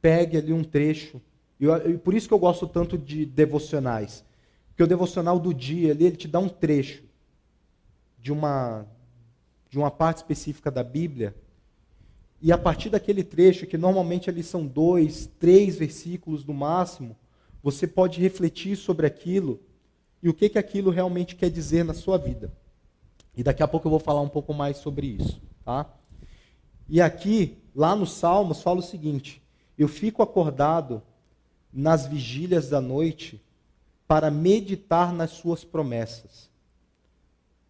[0.00, 1.20] pegue ali um trecho.
[1.58, 4.24] E por isso que eu gosto tanto de devocionais.
[4.68, 7.04] Porque o devocional do dia ali, ele te dá um trecho
[8.18, 8.86] de uma,
[9.68, 11.34] de uma parte específica da Bíblia
[12.42, 17.14] e a partir daquele trecho, que normalmente ali são dois, três versículos no máximo,
[17.62, 19.60] você pode refletir sobre aquilo
[20.22, 22.50] e o que, que aquilo realmente quer dizer na sua vida.
[23.36, 25.40] E daqui a pouco eu vou falar um pouco mais sobre isso.
[25.64, 25.86] Tá?
[26.88, 29.39] E aqui, lá nos Salmos, fala o seguinte:
[29.80, 31.02] Eu fico acordado
[31.72, 33.42] nas vigílias da noite
[34.06, 36.50] para meditar nas suas promessas.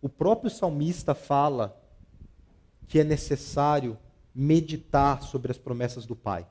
[0.02, 1.80] O próprio salmista fala
[2.88, 3.96] que é necessário
[4.34, 6.48] meditar sobre as promessas do Pai.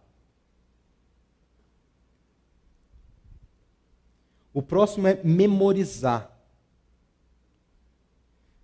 [4.53, 6.39] O próximo é memorizar.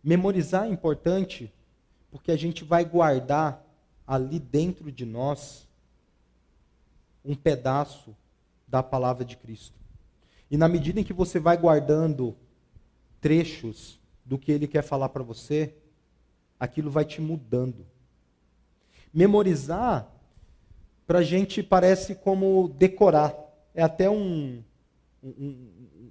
[0.02, 1.54] Memorizar é importante
[2.10, 3.62] porque a gente vai guardar
[4.08, 5.68] ali dentro de nós
[7.26, 8.16] um pedaço
[8.68, 9.78] da palavra de Cristo.
[10.50, 12.36] E na medida em que você vai guardando
[13.20, 15.74] trechos do que ele quer falar para você,
[16.60, 17.86] aquilo vai te mudando.
[19.14, 20.08] Memorizar,
[21.08, 23.34] para a gente, parece como decorar.
[23.74, 24.64] É até um,
[25.24, 25.70] um,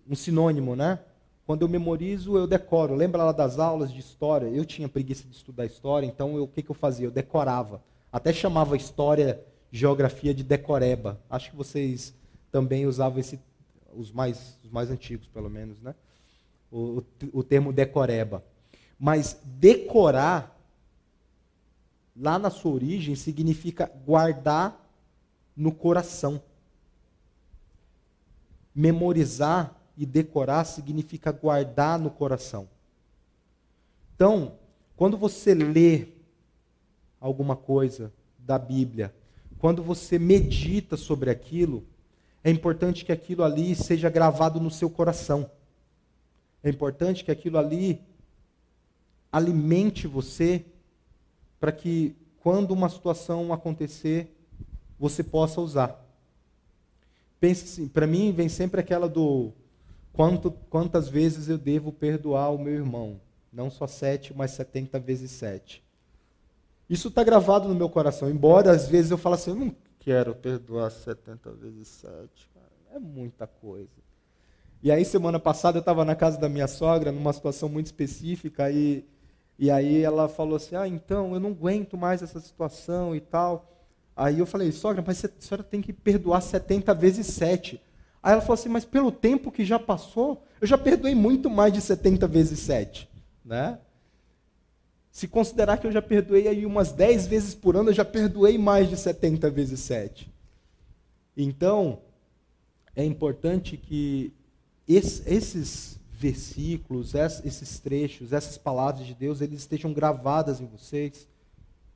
[0.09, 0.99] um sinônimo, né?
[1.47, 2.95] Quando eu memorizo, eu decoro.
[2.95, 4.47] Lembra lá das aulas de história?
[4.47, 7.07] Eu tinha preguiça de estudar história, então o que, que eu fazia?
[7.07, 7.83] Eu decorava.
[8.11, 11.21] Até chamava história, geografia de decoreba.
[11.29, 12.15] Acho que vocês
[12.53, 13.41] também usavam esse,
[13.93, 15.97] os mais, os mais antigos, pelo menos, né?
[16.71, 18.45] O, o, o termo decoreba.
[18.97, 20.57] Mas decorar
[22.17, 24.81] lá na sua origem, significa guardar
[25.57, 26.41] no coração.
[28.73, 32.69] Memorizar e decorar significa guardar no coração.
[34.15, 34.55] Então,
[34.95, 36.07] quando você lê
[37.21, 39.13] alguma coisa da Bíblia,
[39.65, 41.87] quando você medita sobre aquilo,
[42.45, 45.51] é importante que aquilo ali seja gravado no seu coração.
[46.63, 47.99] É importante que aquilo ali
[49.33, 50.67] alimente você
[51.59, 54.37] para que quando uma situação acontecer,
[54.99, 55.99] você possa usar.
[57.41, 59.51] Pense assim, para mim vem sempre aquela do
[60.13, 63.19] quanto, quantas vezes eu devo perdoar o meu irmão?
[63.51, 65.84] Não só sete, mas setenta vezes sete.
[66.89, 70.35] Isso está gravado no meu coração, embora às vezes eu fale assim, eu não quero
[70.35, 72.55] perdoar setenta vezes sete.
[72.95, 74.05] É muita coisa.
[74.81, 78.71] E aí, semana passada, eu estava na casa da minha sogra, numa situação muito específica,
[78.71, 79.05] e,
[79.59, 83.67] e aí ela falou assim: Ah, então, eu não aguento mais essa situação e tal.
[84.15, 87.81] Aí eu falei: Sogra, mas a senhora tem que perdoar 70 vezes 7.
[88.23, 91.73] Aí ela falou assim: Mas pelo tempo que já passou, eu já perdoei muito mais
[91.73, 93.11] de 70 vezes 7.
[93.45, 93.79] Né?
[95.15, 98.59] Se considerar que eu já perdoei aí umas 10 vezes por ano, eu já perdoei
[98.59, 100.29] mais de 70 vezes 7.
[101.37, 102.01] Então,
[102.97, 104.35] é importante que
[104.89, 111.29] esses versículos, esses trechos, essas palavras de Deus, eles estejam gravadas em vocês,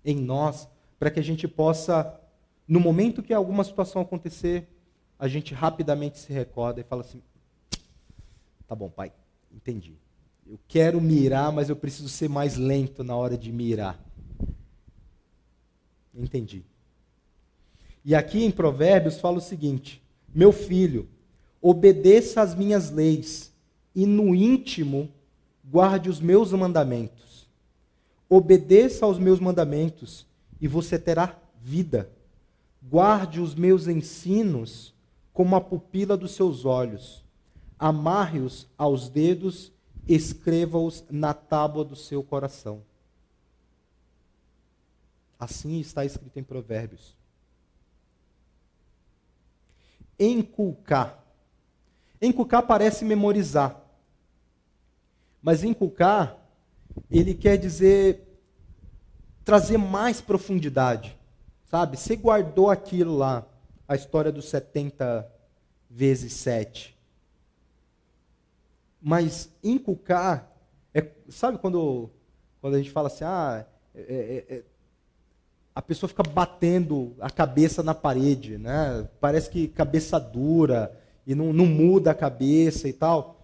[0.05, 2.21] em nós, para que a gente possa,
[2.69, 4.69] no momento que alguma situação acontecer,
[5.19, 7.21] a gente rapidamente se recorda e fala assim:
[8.65, 9.13] tá bom, pai,
[9.53, 9.99] entendi.
[10.51, 14.03] Eu quero mirar, mas eu preciso ser mais lento na hora de mirar.
[16.15, 16.65] Entendi.
[18.03, 20.03] E aqui em Provérbios fala o seguinte:
[20.35, 21.07] Meu filho,
[21.61, 23.53] obedeça às minhas leis
[23.95, 25.13] e no íntimo
[25.63, 27.47] guarde os meus mandamentos.
[28.27, 30.27] Obedeça aos meus mandamentos
[30.59, 32.11] e você terá vida.
[32.83, 34.95] Guarde os meus ensinos
[35.31, 37.23] como a pupila dos seus olhos.
[37.79, 39.77] Amarre-os aos dedos
[40.09, 42.83] escreva-os na tábua do seu coração.
[45.39, 47.15] Assim está escrito em Provérbios.
[50.19, 51.23] Enculcar.
[52.21, 53.81] Enculcar parece memorizar.
[55.41, 56.37] Mas enculcar,
[57.09, 58.25] ele quer dizer
[59.45, 61.17] trazer mais profundidade.
[61.67, 61.97] Sabe?
[61.97, 63.47] Você guardou aquilo lá,
[63.87, 65.31] a história dos 70
[65.89, 66.98] vezes 7.
[69.01, 70.51] Mas inculcar,
[70.93, 72.11] é, sabe quando,
[72.61, 74.63] quando a gente fala assim, ah, é, é, é,
[75.75, 79.09] a pessoa fica batendo a cabeça na parede, né?
[79.21, 80.93] parece que cabeça dura
[81.27, 83.41] e não, não muda a cabeça e tal.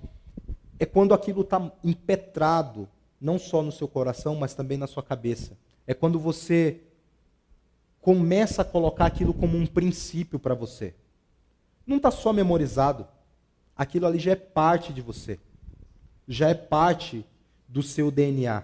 [0.79, 2.89] É quando aquilo está impetrado,
[3.21, 5.57] não só no seu coração, mas também na sua cabeça.
[5.87, 6.81] É quando você
[8.01, 10.95] começa a colocar aquilo como um princípio para você.
[11.87, 13.07] Não está só memorizado
[13.77, 15.39] aquilo ali já é parte de você.
[16.27, 17.25] Já é parte
[17.69, 18.63] do seu DNA.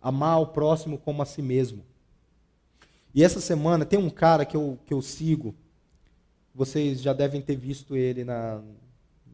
[0.00, 1.84] Amar o próximo como a si mesmo.
[3.14, 5.54] E essa semana tem um cara que eu, que eu sigo,
[6.54, 8.62] vocês já devem ter visto ele na,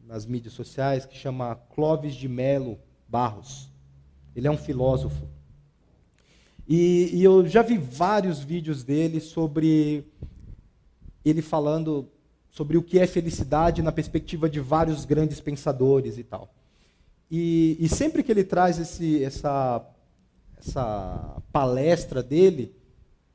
[0.07, 2.79] nas mídias sociais, que chama Clóvis de Melo
[3.09, 3.71] Barros.
[4.35, 5.27] Ele é um filósofo.
[6.67, 10.05] E, e eu já vi vários vídeos dele sobre
[11.25, 12.09] ele falando
[12.55, 16.55] sobre o que é felicidade na perspectiva de vários grandes pensadores e tal.
[17.29, 19.85] E, e sempre que ele traz esse, essa,
[20.57, 22.73] essa palestra dele,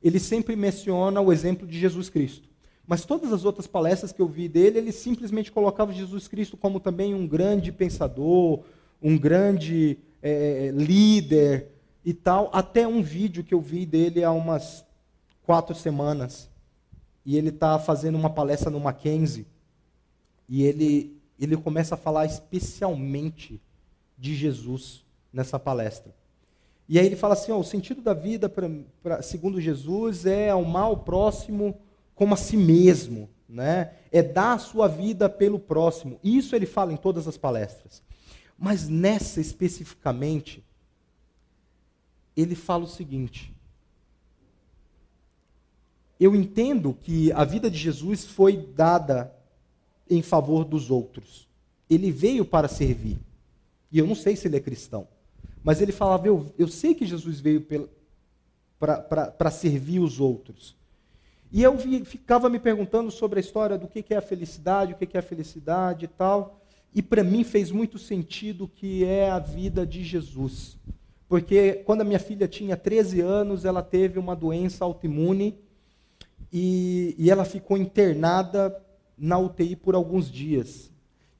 [0.02, 2.48] ele sempre menciona o exemplo de Jesus Cristo.
[2.86, 6.80] Mas todas as outras palestras que eu vi dele, ele simplesmente colocava Jesus Cristo como
[6.80, 8.64] também um grande pensador,
[9.02, 11.68] um grande é, líder
[12.02, 12.48] e tal.
[12.54, 14.82] Até um vídeo que eu vi dele há umas
[15.42, 16.49] quatro semanas,
[17.24, 19.46] e ele está fazendo uma palestra no Mackenzie,
[20.48, 23.60] e ele, ele começa a falar especialmente
[24.18, 26.14] de Jesus nessa palestra.
[26.88, 28.68] E aí ele fala assim: ó, o sentido da vida, pra,
[29.02, 31.78] pra, segundo Jesus, é amar o próximo
[32.14, 33.92] como a si mesmo, né?
[34.10, 36.18] é dar a sua vida pelo próximo.
[36.22, 38.02] Isso ele fala em todas as palestras.
[38.58, 40.64] Mas nessa especificamente,
[42.36, 43.54] ele fala o seguinte:
[46.20, 49.34] eu entendo que a vida de Jesus foi dada
[50.08, 51.48] em favor dos outros.
[51.88, 53.18] Ele veio para servir.
[53.90, 55.08] E eu não sei se ele é cristão.
[55.64, 57.66] Mas ele falava: Eu, eu sei que Jesus veio
[58.78, 60.76] para servir os outros.
[61.50, 64.92] E eu vi, ficava me perguntando sobre a história do que, que é a felicidade,
[64.92, 66.60] o que, que é a felicidade e tal.
[66.94, 70.76] E para mim fez muito sentido que é a vida de Jesus.
[71.28, 75.58] Porque quando a minha filha tinha 13 anos, ela teve uma doença autoimune
[76.52, 78.76] e, e ela ficou internada
[79.16, 80.90] na UTI por alguns dias.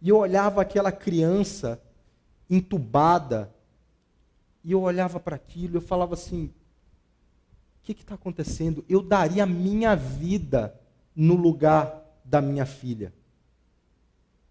[0.01, 1.81] E eu olhava aquela criança
[2.49, 3.53] entubada,
[4.65, 8.85] e eu olhava para aquilo, eu falava assim: o que está acontecendo?
[8.89, 10.75] Eu daria a minha vida
[11.15, 13.13] no lugar da minha filha.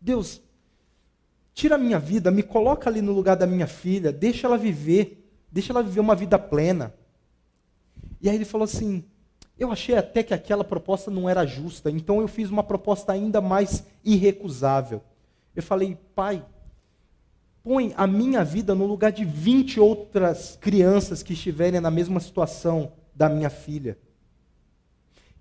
[0.01, 0.41] Deus,
[1.53, 5.29] tira a minha vida, me coloca ali no lugar da minha filha, deixa ela viver,
[5.51, 6.93] deixa ela viver uma vida plena.
[8.21, 9.03] E aí ele falou assim:
[9.59, 13.41] eu achei até que aquela proposta não era justa, então eu fiz uma proposta ainda
[13.41, 15.03] mais irrecusável.
[15.53, 16.43] Eu falei, pai,
[17.61, 22.93] põe a minha vida no lugar de 20 outras crianças que estiverem na mesma situação
[23.13, 23.97] da minha filha.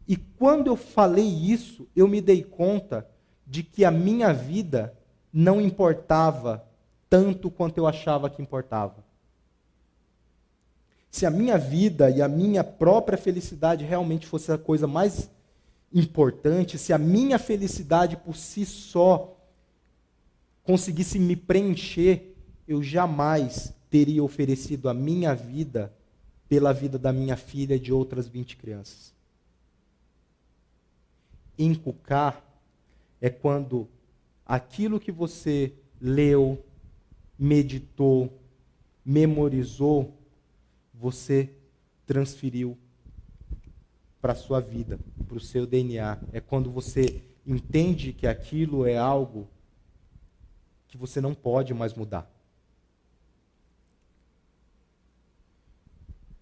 [0.06, 3.06] E quando eu falei isso, eu me dei conta
[3.46, 4.94] de que a minha vida
[5.32, 6.66] não importava
[7.08, 9.07] tanto quanto eu achava que importava.
[11.10, 15.30] Se a minha vida e a minha própria felicidade realmente fosse a coisa mais
[15.92, 19.36] importante, se a minha felicidade por si só
[20.62, 22.34] conseguisse me preencher,
[22.66, 25.92] eu jamais teria oferecido a minha vida
[26.48, 29.14] pela vida da minha filha e de outras 20 crianças.
[31.58, 32.44] Encucar
[33.20, 33.88] é quando
[34.44, 36.62] aquilo que você leu,
[37.38, 38.32] meditou,
[39.04, 40.17] memorizou,
[40.98, 41.50] você
[42.04, 42.76] transferiu
[44.20, 46.18] para a sua vida, para o seu DNA.
[46.32, 49.48] É quando você entende que aquilo é algo
[50.88, 52.30] que você não pode mais mudar.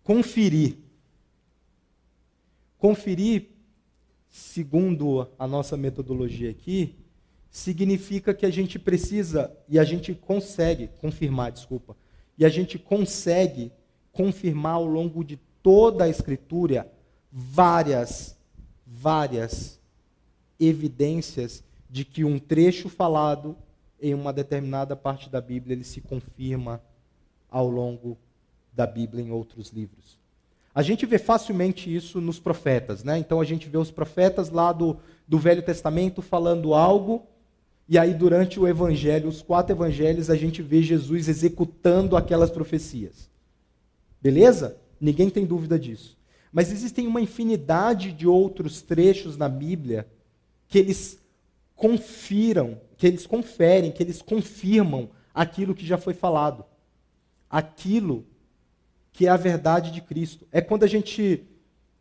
[0.03, 0.79] Conferir.
[2.79, 3.49] Conferir,
[4.31, 6.95] segundo a nossa metodologia aqui,
[7.51, 11.97] significa que a gente precisa e a gente consegue confirmar, desculpa,
[12.39, 13.73] e a gente consegue
[14.17, 16.91] confirmar ao longo de toda a escritura
[17.31, 18.37] várias,
[18.87, 19.79] várias
[20.59, 23.57] evidências de que um trecho falado
[24.01, 26.81] em uma determinada parte da Bíblia ele se confirma
[27.51, 28.17] ao longo
[28.73, 30.19] da Bíblia em outros livros.
[30.75, 33.19] A gente vê facilmente isso nos profetas, né?
[33.19, 37.23] Então a gente vê os profetas lá do, do Velho Testamento falando algo,
[37.89, 43.31] e aí durante o Evangelho, os quatro Evangelhos, a gente vê Jesus executando aquelas profecias.
[44.21, 44.79] Beleza?
[45.01, 46.17] Ninguém tem dúvida disso.
[46.53, 50.09] Mas existem uma infinidade de outros trechos na Bíblia
[50.69, 51.19] que eles
[51.75, 56.65] confiram, que eles conferem, que eles confirmam aquilo que já foi falado.
[57.49, 58.25] Aquilo
[59.13, 60.47] que é a verdade de Cristo.
[60.51, 61.47] É quando a gente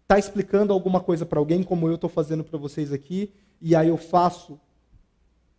[0.02, 3.88] está explicando alguma coisa para alguém, como eu estou fazendo para vocês aqui, e aí
[3.88, 4.60] eu faço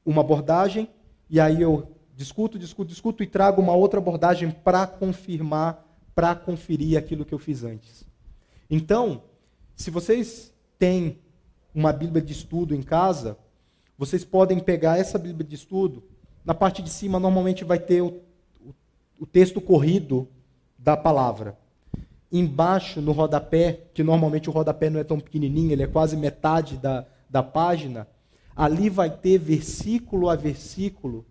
[0.05, 0.89] uma abordagem,
[1.29, 5.86] e aí eu discuto, discuto, discuto e trago uma outra abordagem para confirmar,
[6.17, 8.07] para conferir aquilo que eu fiz antes.
[8.71, 9.23] Então,
[9.77, 11.19] se vocês têm
[11.75, 13.37] uma Bíblia de estudo em casa,
[13.99, 16.03] vocês podem pegar essa Bíblia de estudo,
[16.43, 18.23] na parte de cima normalmente vai ter o,
[18.65, 18.75] o,
[19.21, 20.27] o texto corrido
[20.79, 21.59] da palavra.
[22.33, 26.79] Embaixo, no rodapé, que normalmente o rodapé não é tão pequenininho, ele é quase metade
[26.79, 28.09] da, da página,
[28.57, 31.27] ali vai ter versículo a versículo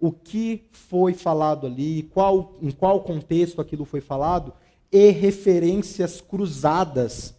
[0.00, 4.52] o que foi falado ali, qual, em qual contexto aquilo foi falado,
[4.90, 7.34] e referências cruzadas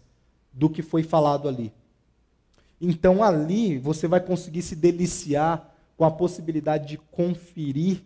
[0.52, 1.72] do que foi falado ali.
[2.82, 8.04] Então ali você vai conseguir se deliciar com a possibilidade de conferir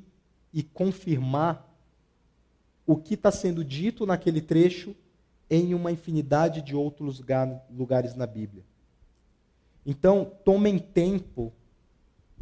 [0.54, 1.70] e confirmar
[2.86, 4.95] o que está sendo dito naquele trecho
[5.49, 7.22] em uma infinidade de outros
[7.70, 8.64] lugares na Bíblia.
[9.86, 11.54] Então, tomem tempo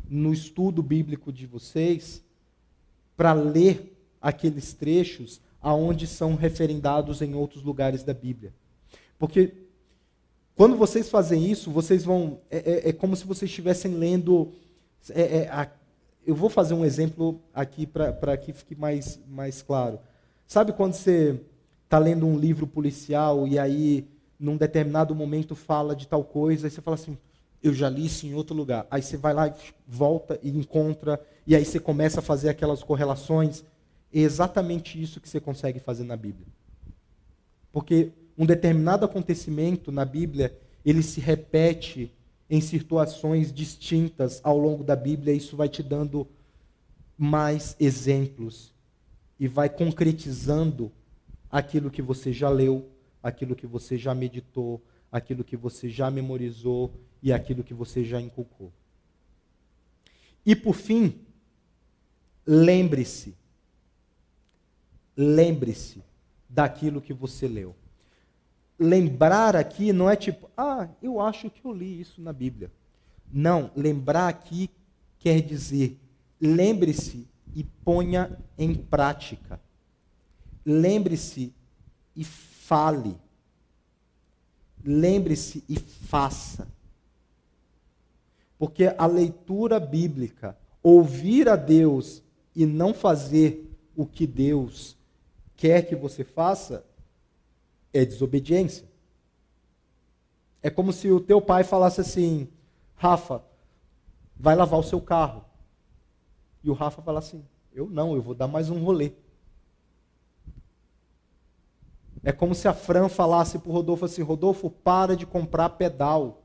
[0.10, 2.24] no estudo bíblico de vocês
[3.16, 8.54] para ler aqueles trechos aonde são referendados em outros lugares da Bíblia.
[9.18, 9.54] Porque
[10.56, 12.40] quando vocês fazem isso, vocês vão.
[12.50, 14.52] É, é, é como se vocês estivessem lendo.
[15.10, 15.70] É, é a,
[16.26, 20.00] eu vou fazer um exemplo aqui para que fique mais, mais claro.
[20.46, 21.40] Sabe quando você
[21.86, 24.08] está lendo um livro policial e aí,
[24.40, 27.18] num determinado momento, fala de tal coisa, e você fala assim:
[27.64, 28.88] eu já li isso em outro lugar.
[28.90, 29.54] Aí você vai lá e
[29.88, 33.64] volta e encontra, e aí você começa a fazer aquelas correlações.
[34.14, 36.48] É exatamente isso que você consegue fazer na Bíblia.
[37.72, 42.12] Porque um determinado acontecimento na Bíblia, ele se repete
[42.50, 46.28] em situações distintas ao longo da Bíblia, e isso vai te dando
[47.18, 48.74] mais exemplos
[49.40, 50.92] e vai concretizando
[51.50, 52.90] aquilo que você já leu,
[53.22, 54.82] aquilo que você já meditou,
[55.12, 56.92] aquilo que você já memorizou
[57.22, 58.72] e aquilo que você já inculcou.
[60.46, 61.22] E por fim,
[62.46, 63.36] lembre-se,
[65.16, 66.04] lembre-se
[66.50, 67.76] daquilo que você leu
[68.82, 72.72] lembrar aqui não é tipo, ah, eu acho que eu li isso na Bíblia.
[73.32, 74.72] Não, lembrar aqui
[75.20, 76.00] quer dizer,
[76.42, 79.62] lembre-se e ponha em prática.
[80.66, 81.54] Lembre-se
[82.16, 83.16] e fale.
[84.84, 86.68] Lembre-se e faça.
[88.62, 92.22] Porque a leitura bíblica, ouvir a Deus
[92.56, 94.96] e não fazer o que Deus
[95.58, 96.86] quer que você faça,
[97.92, 98.88] é desobediência.
[100.62, 102.50] É como se o teu pai falasse assim:
[102.94, 103.44] Rafa,
[104.38, 105.44] vai lavar o seu carro.
[106.64, 107.44] E o Rafa fala assim:
[107.74, 109.14] Eu não, eu vou dar mais um rolê.
[112.24, 116.41] É como se a Fran falasse para o Rodolfo assim: Rodolfo, para de comprar pedal.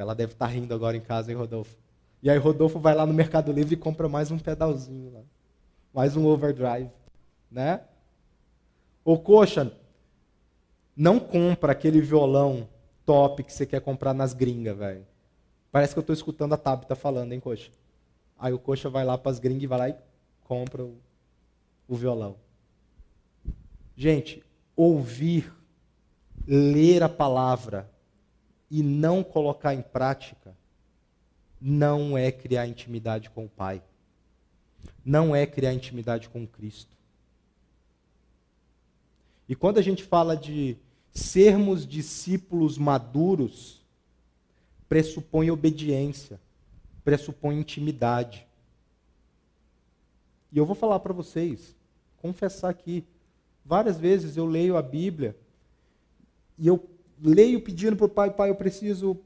[0.00, 1.76] Ela deve estar tá rindo agora em casa, hein, Rodolfo?
[2.22, 5.20] E aí Rodolfo vai lá no Mercado Livre e compra mais um pedalzinho, lá.
[5.92, 6.90] mais um overdrive,
[7.50, 7.82] né?
[9.04, 9.70] Ô coxa,
[10.96, 12.66] não compra aquele violão
[13.04, 15.06] top que você quer comprar nas gringas, velho.
[15.70, 17.70] Parece que eu estou escutando a Tabita falando, hein, coxa?
[18.38, 19.94] Aí o coxa vai lá para as gringas e vai lá e
[20.44, 20.96] compra o,
[21.86, 22.36] o violão.
[23.94, 24.42] Gente,
[24.74, 25.52] ouvir,
[26.46, 27.90] ler a palavra
[28.70, 30.54] e não colocar em prática
[31.60, 33.82] não é criar intimidade com o Pai.
[35.04, 36.96] Não é criar intimidade com Cristo.
[39.48, 40.76] E quando a gente fala de
[41.12, 43.84] sermos discípulos maduros,
[44.88, 46.40] pressupõe obediência,
[47.04, 48.46] pressupõe intimidade.
[50.52, 51.74] E eu vou falar para vocês,
[52.18, 53.04] confessar aqui,
[53.64, 55.36] várias vezes eu leio a Bíblia
[56.56, 56.88] e eu
[57.22, 59.18] leio pedindo para o pai, pai, eu preciso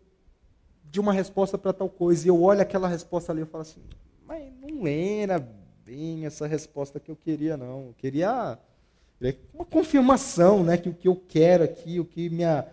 [0.90, 2.26] de uma resposta para tal coisa.
[2.26, 3.82] E eu olho aquela resposta ali e falo assim,
[4.26, 5.38] mas não era
[5.84, 7.86] bem essa resposta que eu queria, não.
[7.88, 8.58] Eu queria
[9.52, 12.66] uma confirmação, né, que o que eu quero aqui, o que minha,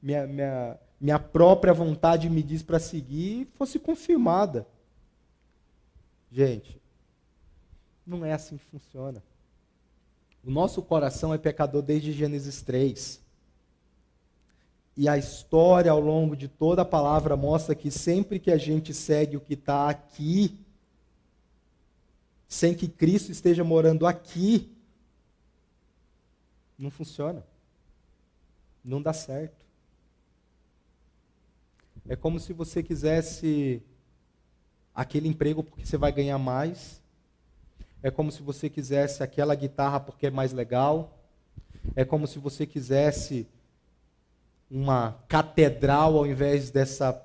[0.00, 4.66] minha, minha, minha própria vontade me diz para seguir, fosse confirmada.
[6.30, 6.80] Gente,
[8.06, 9.22] não é assim que funciona.
[10.44, 13.22] O nosso coração é pecador desde Gênesis 3.
[14.96, 18.92] E a história ao longo de toda a palavra mostra que sempre que a gente
[18.92, 20.58] segue o que está aqui,
[22.46, 24.70] sem que Cristo esteja morando aqui,
[26.78, 27.42] não funciona.
[28.84, 29.64] Não dá certo.
[32.08, 33.82] É como se você quisesse
[34.94, 37.00] aquele emprego porque você vai ganhar mais.
[38.02, 41.18] É como se você quisesse aquela guitarra porque é mais legal.
[41.94, 43.46] É como se você quisesse
[44.74, 47.22] uma catedral ao invés dessa,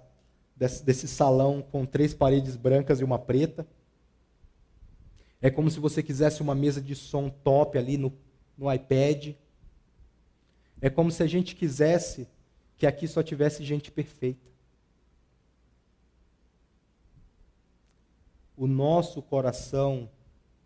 [0.54, 3.66] desse, desse salão com três paredes brancas e uma preta.
[5.42, 8.12] É como se você quisesse uma mesa de som top ali no,
[8.58, 9.34] no iPad.
[10.82, 12.28] É como se a gente quisesse
[12.76, 14.46] que aqui só tivesse gente perfeita.
[18.58, 20.10] O nosso coração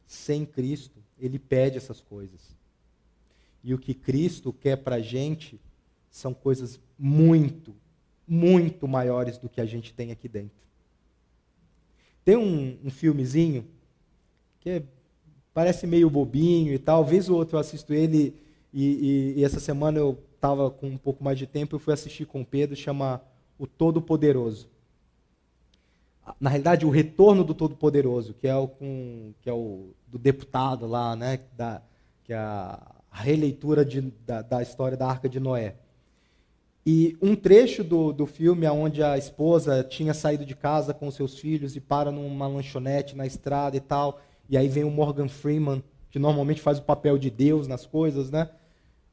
[0.07, 2.57] sem Cristo, ele pede essas coisas.
[3.63, 5.59] E o que Cristo quer para a gente
[6.11, 7.73] são coisas muito,
[8.27, 10.61] muito maiores do que a gente tem aqui dentro.
[12.23, 13.65] Tem um, um filmezinho
[14.59, 14.83] que é,
[15.53, 18.35] parece meio bobinho e tal, vez ou outro eu assisto ele
[18.73, 21.93] e, e, e essa semana eu estava com um pouco mais de tempo, eu fui
[21.93, 23.21] assistir com o Pedro, chama
[23.57, 24.69] O Todo-Poderoso.
[26.39, 30.85] Na realidade, o Retorno do Todo-Poderoso, que é o com, que é o do deputado
[30.85, 31.81] lá, né, da,
[32.23, 35.75] que é a releitura de, da, da história da Arca de Noé.
[36.85, 41.37] E um trecho do, do filme onde a esposa tinha saído de casa com seus
[41.37, 44.19] filhos e para numa lanchonete na estrada e tal,
[44.49, 48.31] e aí vem o Morgan Freeman, que normalmente faz o papel de Deus nas coisas,
[48.31, 48.49] né?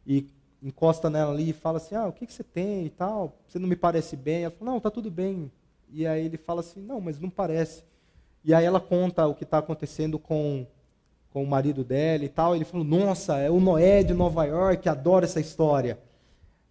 [0.06, 0.26] E
[0.62, 3.38] encosta nela ali e fala assim: Ah, o que, que você tem e tal?
[3.46, 4.44] Você não me parece bem?
[4.44, 5.52] Ela fala: Não, tá tudo bem.
[5.90, 7.84] E aí ele fala assim: Não, mas não parece.
[8.42, 10.66] E aí ela conta o que está acontecendo com,
[11.30, 12.56] com o marido dela e tal.
[12.56, 15.98] Ele falou: Nossa, é o Noé de Nova York, adora essa história.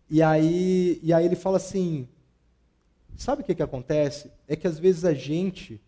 [0.09, 2.07] E aí, e aí ele fala assim:
[3.15, 4.31] sabe o que, que acontece?
[4.47, 5.81] É que às vezes a gente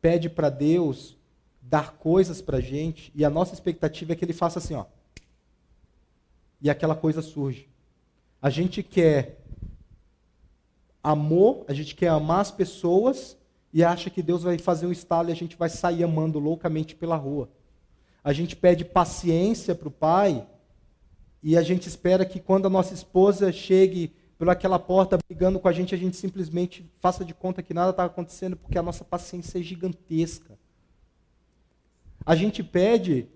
[0.00, 1.16] pede para Deus
[1.60, 4.86] dar coisas para a gente e a nossa expectativa é que ele faça assim, ó.
[6.60, 7.68] E aquela coisa surge.
[8.40, 9.38] A gente quer
[11.02, 13.36] amor, a gente quer amar as pessoas
[13.72, 16.94] e acha que Deus vai fazer um estalo e a gente vai sair amando loucamente
[16.94, 17.48] pela rua.
[18.24, 20.46] A gente pede paciência para o Pai
[21.42, 25.72] e a gente espera que quando a nossa esposa chegue pelaquela porta brigando com a
[25.72, 29.58] gente, a gente simplesmente faça de conta que nada está acontecendo, porque a nossa paciência
[29.58, 30.58] é gigantesca.
[32.24, 33.28] A gente pede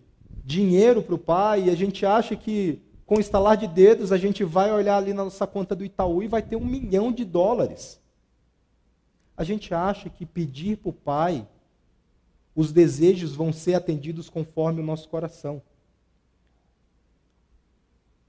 [0.45, 4.45] dinheiro para o pai e a gente acha que com estalar de dedos a gente
[4.45, 8.01] vai olhar ali na nossa conta do Itaú e vai ter um milhão de dólares.
[9.37, 11.47] A gente acha que pedir para o pai,
[12.55, 15.63] os desejos vão ser atendidos conforme o nosso coração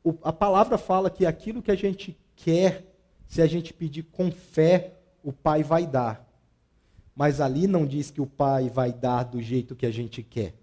[0.04, 2.86] o, a palavra fala que aquilo que a gente quer,
[3.28, 6.28] se a gente pedir com fé, o Pai vai dar.
[7.16, 10.56] Mas ali não diz que o Pai vai dar do jeito que a gente quer.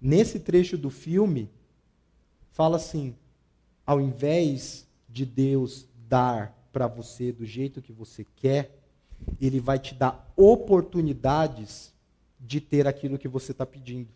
[0.00, 1.50] Nesse trecho do filme,
[2.52, 3.14] fala assim:
[3.84, 8.78] ao invés de Deus dar para você do jeito que você quer,
[9.40, 11.92] Ele vai te dar oportunidades
[12.38, 14.08] de ter aquilo que você está pedindo.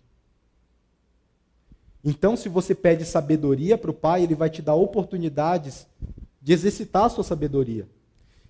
[2.08, 5.86] Então, se você pede sabedoria para o pai, ele vai te dar oportunidades
[6.40, 7.86] de exercitar a sua sabedoria.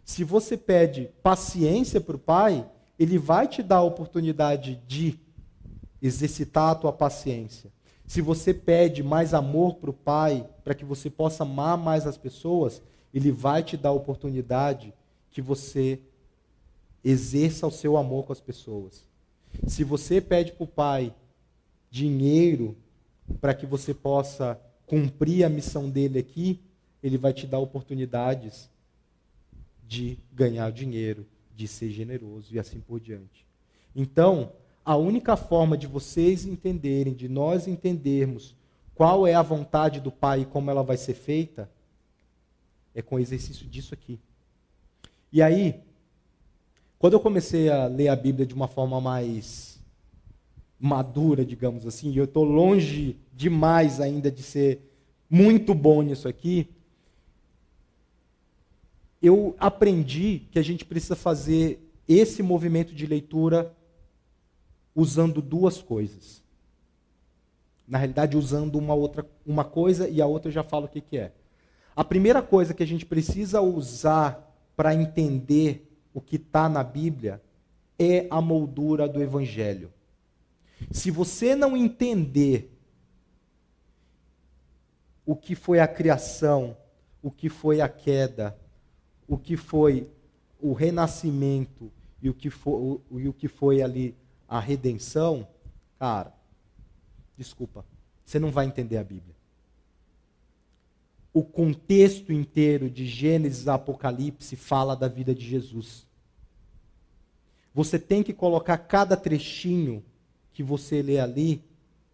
[0.05, 2.65] Se você pede paciência para o pai,
[2.97, 5.19] ele vai te dar a oportunidade de
[6.01, 7.73] exercitar a tua paciência.
[8.07, 12.17] Se você pede mais amor para o pai, para que você possa amar mais as
[12.17, 12.81] pessoas,
[13.13, 14.95] ele vai te dar a oportunidade
[15.33, 15.99] que você
[17.03, 19.05] exerça o seu amor com as pessoas.
[19.67, 21.13] Se você pede para o pai
[21.91, 22.77] dinheiro
[23.41, 26.61] para que você possa cumprir a missão dele aqui,
[27.03, 28.70] ele vai te dar oportunidades
[29.87, 33.47] de ganhar dinheiro, de ser generoso e assim por diante.
[33.95, 34.53] Então,
[34.85, 38.55] a única forma de vocês entenderem, de nós entendermos
[38.95, 41.70] qual é a vontade do Pai e como ela vai ser feita,
[42.95, 44.18] é com o exercício disso aqui.
[45.31, 45.83] E aí,
[46.99, 49.68] quando eu comecei a ler a Bíblia de uma forma mais
[50.79, 54.81] madura, digamos assim, e eu estou longe demais ainda de ser
[55.29, 56.68] muito bom nisso aqui,
[59.20, 63.74] eu aprendi que a gente precisa fazer esse movimento de leitura
[64.95, 66.43] usando duas coisas.
[67.87, 71.01] Na realidade, usando uma outra uma coisa e a outra eu já falo o que,
[71.01, 71.33] que é.
[71.97, 77.43] A primeira coisa que a gente precisa usar para entender o que está na Bíblia
[77.99, 79.93] é a moldura do Evangelho.
[80.91, 82.74] Se você não entender
[85.26, 86.76] o que foi a criação,
[87.22, 88.59] o que foi a queda,
[89.26, 90.09] o que foi
[90.61, 94.16] o renascimento e o que foi, o, e o que foi ali
[94.49, 95.47] a redenção,
[95.99, 96.33] cara,
[97.37, 97.85] desculpa,
[98.24, 99.37] você não vai entender a Bíblia.
[101.33, 106.07] O contexto inteiro de Gênesis a Apocalipse fala da vida de Jesus.
[107.74, 110.03] Você tem que colocar cada trechinho
[110.59, 111.63] que você lê ali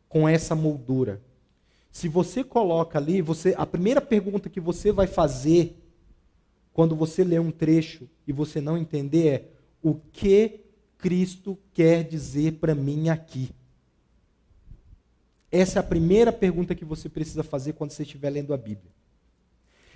[0.06, 1.18] com essa moldura.
[1.90, 5.82] Se você coloca ali, você, a primeira pergunta que você vai fazer
[6.70, 9.48] quando você lê um trecho e você não entender é
[9.82, 10.60] o que
[10.98, 13.48] Cristo quer dizer para mim aqui?
[15.50, 18.92] Essa é a primeira pergunta que você precisa fazer quando você estiver lendo a Bíblia.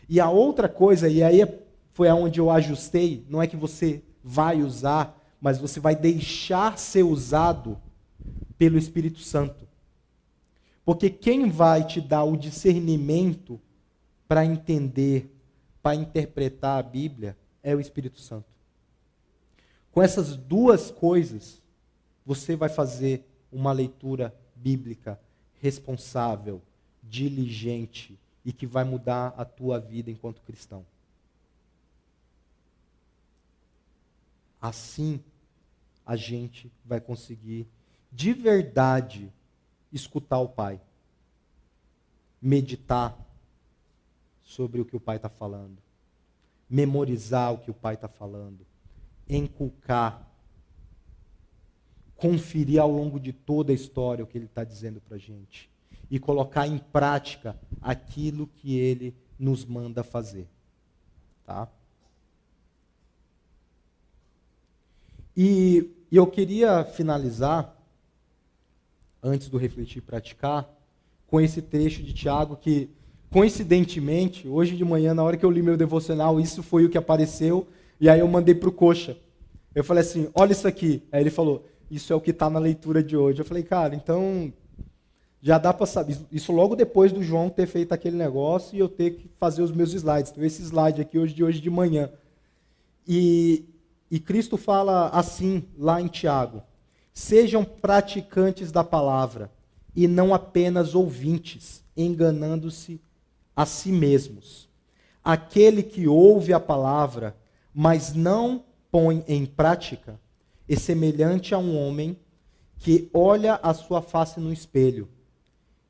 [0.09, 1.47] E a outra coisa, e aí
[1.93, 7.03] foi aonde eu ajustei, não é que você vai usar, mas você vai deixar ser
[7.03, 7.79] usado
[8.59, 9.67] pelo Espírito Santo.
[10.85, 13.61] Porque quem vai te dar o discernimento
[14.27, 15.33] para entender,
[15.83, 18.47] para interpretar a Bíblia, é o Espírito Santo.
[19.93, 21.63] Com essas duas coisas,
[22.25, 25.19] você vai fazer uma leitura bíblica
[25.61, 26.61] responsável,
[27.03, 30.85] diligente e que vai mudar a tua vida enquanto cristão.
[34.61, 35.21] Assim,
[36.05, 37.67] a gente vai conseguir
[38.11, 39.33] de verdade
[39.93, 40.81] escutar o Pai,
[42.41, 43.17] meditar
[44.43, 45.79] sobre o que o Pai está falando,
[46.69, 48.67] memorizar o que o Pai está falando,
[49.29, 50.27] enculcar,
[52.17, 55.71] conferir ao longo de toda a história o que ele está dizendo para a gente.
[56.11, 60.49] E colocar em prática aquilo que ele nos manda fazer.
[61.45, 61.69] Tá?
[65.37, 67.77] E, e eu queria finalizar,
[69.23, 70.69] antes do refletir e praticar,
[71.27, 72.89] com esse trecho de Tiago que,
[73.31, 76.99] coincidentemente, hoje de manhã, na hora que eu li meu devocional, isso foi o que
[76.99, 77.67] apareceu
[78.01, 79.17] e aí eu mandei para o Coxa.
[79.75, 81.03] Eu falei assim, olha isso aqui.
[81.13, 83.41] Aí ele falou, isso é o que está na leitura de hoje.
[83.41, 84.53] Eu falei, cara, então
[85.41, 86.17] já dá para saber.
[86.33, 89.73] Isso logo depois do João ter feito aquele negócio e eu ter que fazer os
[89.73, 90.33] meus slides.
[90.33, 92.11] Então, esse slide aqui hoje de hoje de manhã.
[93.07, 93.65] E,
[94.11, 96.63] e Cristo fala assim lá em Tiago:
[97.19, 99.51] Sejam praticantes da palavra
[99.95, 103.01] e não apenas ouvintes, enganando-se
[103.57, 104.69] a si mesmos.
[105.25, 107.37] Aquele que ouve a palavra
[107.75, 110.21] mas não põe em prática,
[110.69, 112.17] é semelhante a um homem
[112.79, 115.09] que olha a sua face no espelho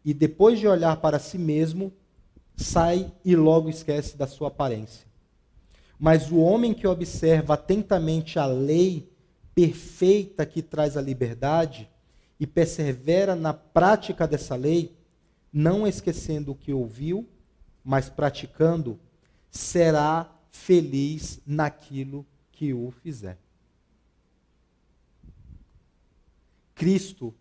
[0.02, 1.92] e depois de olhar para si mesmo,
[2.56, 5.06] sai e logo esquece da sua aparência.
[6.00, 9.12] Mas o homem que observa atentamente a lei
[9.58, 11.90] perfeita que traz a liberdade
[12.38, 14.96] e persevera na prática dessa lei,
[15.52, 17.28] não esquecendo o que ouviu,
[17.82, 19.00] mas praticando,
[19.50, 23.36] será feliz naquilo que o fizer.
[26.76, 27.34] Cristo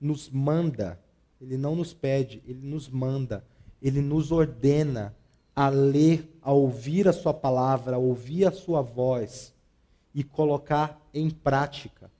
[0.00, 1.00] nos manda,
[1.40, 3.44] ele não nos pede, ele nos manda,
[3.82, 5.12] ele nos ordena
[5.56, 9.53] a ler, a ouvir a sua palavra, a ouvir a sua voz
[10.14, 12.10] e colocar em prática.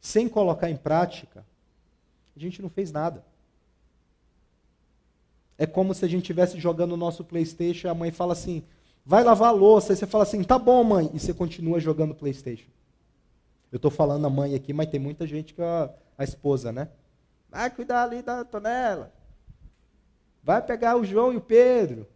[0.00, 1.44] Sem colocar em prática,
[2.36, 3.24] a gente não fez nada.
[5.58, 8.64] É como se a gente estivesse jogando o nosso PlayStation e a mãe fala assim:
[9.04, 9.92] vai lavar a louça.
[9.92, 11.10] E você fala assim: tá bom, mãe.
[11.12, 12.70] E você continua jogando PlayStation.
[13.70, 16.88] Eu estou falando a mãe aqui, mas tem muita gente que é a, esposa, né?
[17.48, 19.12] Vai cuidar ali da Antonella.
[20.42, 22.06] Vai pegar o João e o Pedro.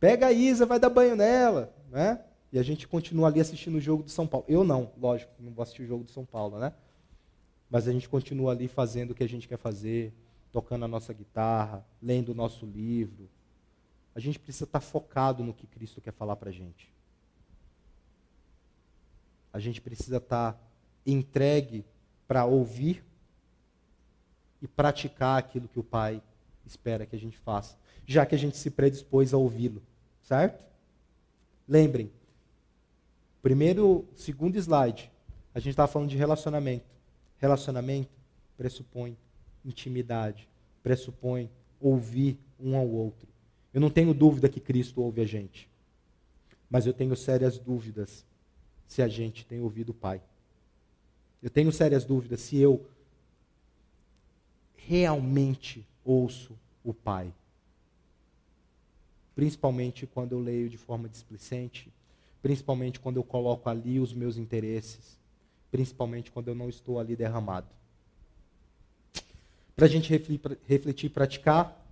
[0.00, 1.72] Pega a Isa, vai dar banho nela.
[1.90, 2.18] Né?
[2.52, 4.46] E a gente continua ali assistindo o jogo do São Paulo.
[4.48, 6.72] Eu não, lógico, não vou assistir o jogo do São Paulo, né?
[7.70, 10.12] Mas a gente continua ali fazendo o que a gente quer fazer,
[10.52, 13.28] tocando a nossa guitarra, lendo o nosso livro.
[14.14, 16.92] A gente precisa estar focado no que Cristo quer falar para a gente.
[19.52, 20.58] A gente precisa estar
[21.04, 21.84] entregue
[22.26, 23.04] para ouvir
[24.60, 26.22] e praticar aquilo que o Pai
[26.64, 29.82] espera que a gente faça, já que a gente se predispôs a ouvi-lo,
[30.22, 30.64] certo?
[31.68, 32.10] Lembrem,
[33.46, 35.08] primeiro, segundo slide,
[35.54, 36.84] a gente estava falando de relacionamento.
[37.38, 38.10] Relacionamento
[38.56, 39.16] pressupõe
[39.64, 40.48] intimidade,
[40.82, 41.48] pressupõe
[41.80, 43.28] ouvir um ao outro.
[43.72, 45.70] Eu não tenho dúvida que Cristo ouve a gente,
[46.68, 48.26] mas eu tenho sérias dúvidas
[48.84, 50.20] se a gente tem ouvido o Pai.
[51.40, 52.84] Eu tenho sérias dúvidas se eu
[54.74, 57.32] realmente ouço o Pai.
[59.36, 61.92] Principalmente quando eu leio de forma displicente,
[62.46, 65.18] principalmente quando eu coloco ali os meus interesses,
[65.68, 67.66] principalmente quando eu não estou ali derramado.
[69.74, 70.12] Para a gente
[70.64, 71.84] refletir e praticar,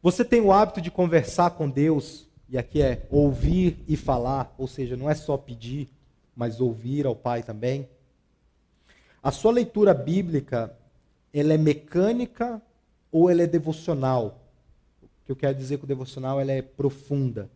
[0.00, 4.68] você tem o hábito de conversar com Deus, e aqui é ouvir e falar, ou
[4.68, 5.88] seja, não é só pedir,
[6.36, 7.88] mas ouvir ao Pai também.
[9.20, 10.78] A sua leitura bíblica,
[11.34, 12.62] ela é mecânica
[13.10, 14.40] ou ela é devocional?
[15.02, 17.50] O que eu quero dizer com devocional, ela é profunda.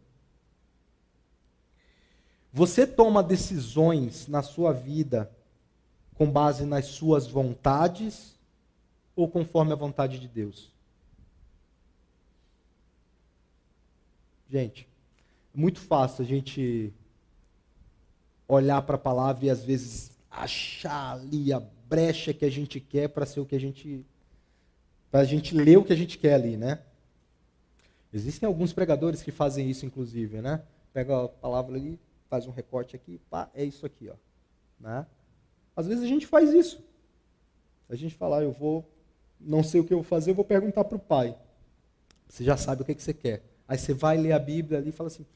[2.52, 5.30] Você toma decisões na sua vida
[6.14, 8.38] com base nas suas vontades
[9.14, 10.72] ou conforme a vontade de Deus?
[14.50, 14.88] Gente,
[15.54, 16.92] é muito fácil a gente
[18.48, 23.08] olhar para a palavra e às vezes achar ali a brecha que a gente quer
[23.08, 24.04] para ser o que a gente
[25.10, 26.80] para a gente ler o que a gente quer ali, né?
[28.12, 30.62] Existem alguns pregadores que fazem isso, inclusive, né?
[30.92, 31.98] Pega a palavra ali,
[32.30, 34.14] faz um recorte aqui, pá, é isso aqui, ó.
[34.78, 35.04] Né?
[35.74, 36.82] Às vezes a gente faz isso.
[37.88, 38.88] A gente fala, eu vou,
[39.38, 41.36] não sei o que eu vou fazer, eu vou perguntar para o pai.
[42.28, 43.42] Você já sabe o que, que você quer.
[43.66, 45.26] Aí você vai ler a Bíblia ali e fala assim,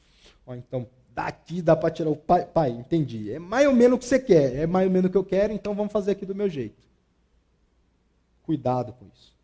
[0.47, 2.45] ó, então daqui dá para tirar o pai.
[2.45, 3.29] Pai, entendi.
[3.29, 5.25] É mais ou menos o que você quer, é mais ou menos o que eu
[5.25, 6.81] quero, então vamos fazer aqui do meu jeito.
[8.41, 9.35] Cuidado com isso.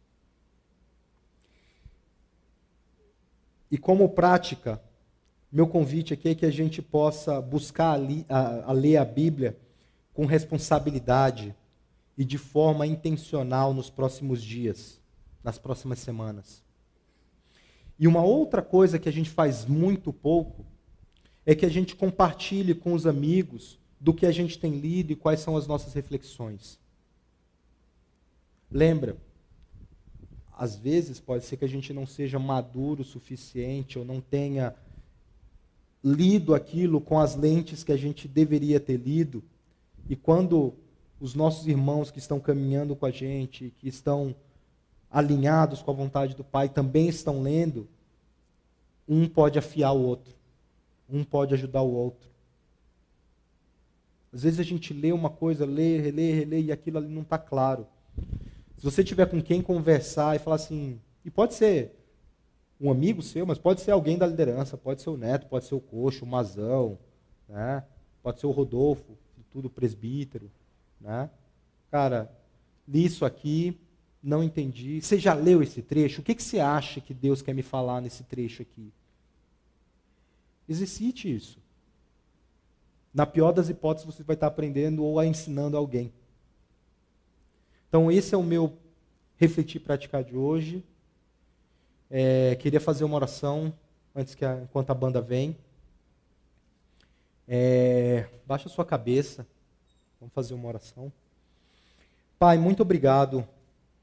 [3.70, 4.82] E como prática,
[5.52, 9.58] meu convite aqui é que a gente possa buscar a, a, a ler a Bíblia
[10.14, 11.54] com responsabilidade
[12.18, 15.02] e de forma intencional nos próximos dias,
[15.43, 16.64] nas próximas semanas.
[17.99, 20.66] E uma outra coisa que a gente faz muito pouco
[21.45, 25.16] é que a gente compartilhe com os amigos do que a gente tem lido e
[25.16, 26.80] quais são as nossas reflexões.
[28.72, 29.18] Lembra,
[30.58, 34.76] às vezes pode ser que a gente não seja maduro o suficiente ou não tenha
[36.04, 39.43] lido aquilo com as lentes que a gente deveria ter lido.
[40.10, 40.74] E quando
[41.20, 44.36] os nossos irmãos que estão caminhando com a gente, que estão
[45.10, 47.88] alinhados com a vontade do Pai, também estão lendo,
[49.08, 50.34] um pode afiar o outro,
[51.10, 52.30] um pode ajudar o outro.
[54.34, 57.38] Às vezes a gente lê uma coisa, lê, relê, relê, e aquilo ali não está
[57.38, 57.86] claro.
[58.78, 61.93] Se você tiver com quem conversar e falar assim, e pode ser
[62.82, 65.75] um amigo seu, mas pode ser alguém da liderança, pode ser o neto, pode ser
[65.75, 66.97] o coxo, o mazão,
[67.47, 67.84] né?
[68.23, 69.15] pode ser o Rodolfo,
[69.51, 70.49] tudo presbítero.
[70.99, 71.29] Né?
[71.91, 72.32] Cara,
[72.88, 73.79] li isso aqui,
[74.21, 74.99] não entendi.
[74.99, 76.21] Você já leu esse trecho?
[76.21, 78.91] O que, que você acha que Deus quer me falar nesse trecho aqui?
[80.67, 81.59] Exercite isso.
[83.13, 86.11] Na pior das hipóteses, você vai estar aprendendo ou ensinando alguém.
[87.88, 88.77] Então, esse é o meu
[89.36, 90.84] refletir e praticar de hoje.
[92.12, 93.74] É, queria fazer uma oração
[94.14, 95.57] antes que a, enquanto a banda vem.
[97.47, 99.47] É, baixa sua cabeça.
[100.20, 101.12] Vamos fazer uma oração.
[102.38, 103.47] Pai, muito obrigado.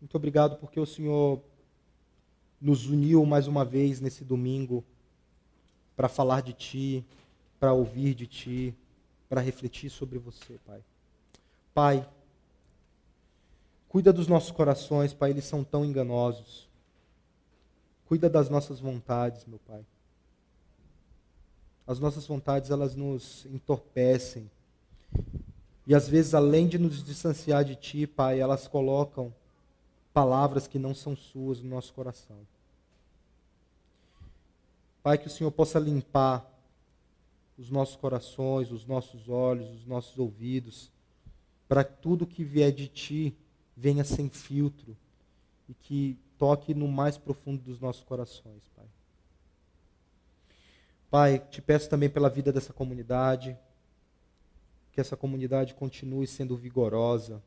[0.00, 1.40] Muito obrigado porque o Senhor
[2.60, 4.82] nos uniu mais uma vez nesse domingo
[5.94, 7.04] para falar de Ti,
[7.60, 8.74] para ouvir de Ti,
[9.28, 10.80] para refletir sobre você, Pai.
[11.74, 12.08] Pai,
[13.88, 16.67] Cuida dos nossos corações, Pai, eles são tão enganosos.
[18.08, 19.84] Cuida das nossas vontades, meu Pai.
[21.86, 24.50] As nossas vontades, elas nos entorpecem.
[25.86, 29.30] E às vezes, além de nos distanciar de Ti, Pai, elas colocam
[30.10, 32.38] palavras que não são suas no nosso coração.
[35.02, 36.50] Pai, que o Senhor possa limpar
[37.58, 40.90] os nossos corações, os nossos olhos, os nossos ouvidos,
[41.68, 43.36] para que tudo que vier de Ti
[43.76, 44.96] venha sem filtro
[45.68, 48.86] e que toque no mais profundo dos nossos corações, Pai.
[51.10, 53.58] Pai, te peço também pela vida dessa comunidade,
[54.92, 57.42] que essa comunidade continue sendo vigorosa,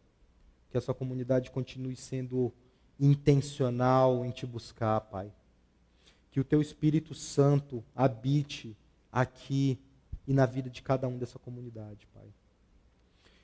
[0.70, 2.52] que essa comunidade continue sendo
[3.00, 5.32] intencional em te buscar, Pai.
[6.32, 8.76] Que o teu Espírito Santo habite
[9.12, 9.80] aqui
[10.28, 12.28] e na vida de cada um dessa comunidade, Pai.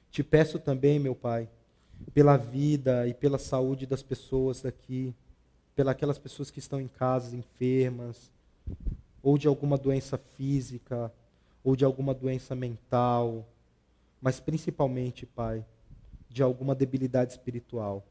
[0.09, 1.49] Te peço também, meu Pai,
[2.13, 5.13] pela vida e pela saúde das pessoas daqui,
[5.85, 8.31] pelas pessoas que estão em casas enfermas,
[9.21, 11.11] ou de alguma doença física,
[11.63, 13.45] ou de alguma doença mental,
[14.21, 15.65] mas principalmente, Pai,
[16.29, 18.05] de alguma debilidade espiritual.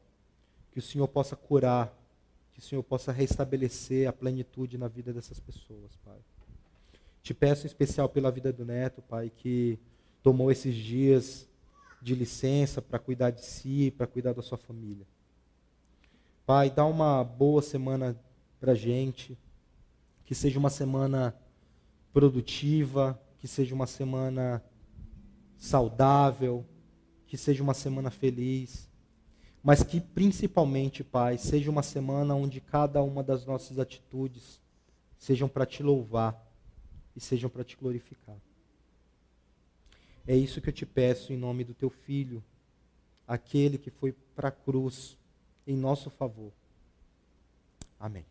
[0.71, 1.93] Que o Senhor possa curar,
[2.53, 6.17] que o Senhor possa restabelecer a plenitude na vida dessas pessoas, Pai.
[7.23, 9.77] Te peço em especial pela vida do neto, Pai, que
[10.23, 11.47] tomou esses dias
[12.01, 15.05] de licença para cuidar de si, para cuidar da sua família.
[16.47, 18.17] Pai, dá uma boa semana
[18.57, 19.37] para gente,
[20.23, 21.35] que seja uma semana
[22.13, 24.63] produtiva, que seja uma semana
[25.57, 26.65] saudável,
[27.25, 28.89] que seja uma semana feliz,
[29.61, 34.61] mas que principalmente, Pai, seja uma semana onde cada uma das nossas atitudes
[35.17, 36.49] sejam para te louvar
[37.13, 38.37] e sejam para te glorificar.
[40.25, 42.41] É isso que eu te peço em nome do teu filho,
[43.27, 45.17] aquele que foi para a cruz
[45.67, 46.51] em nosso favor.
[47.99, 48.25] Amém.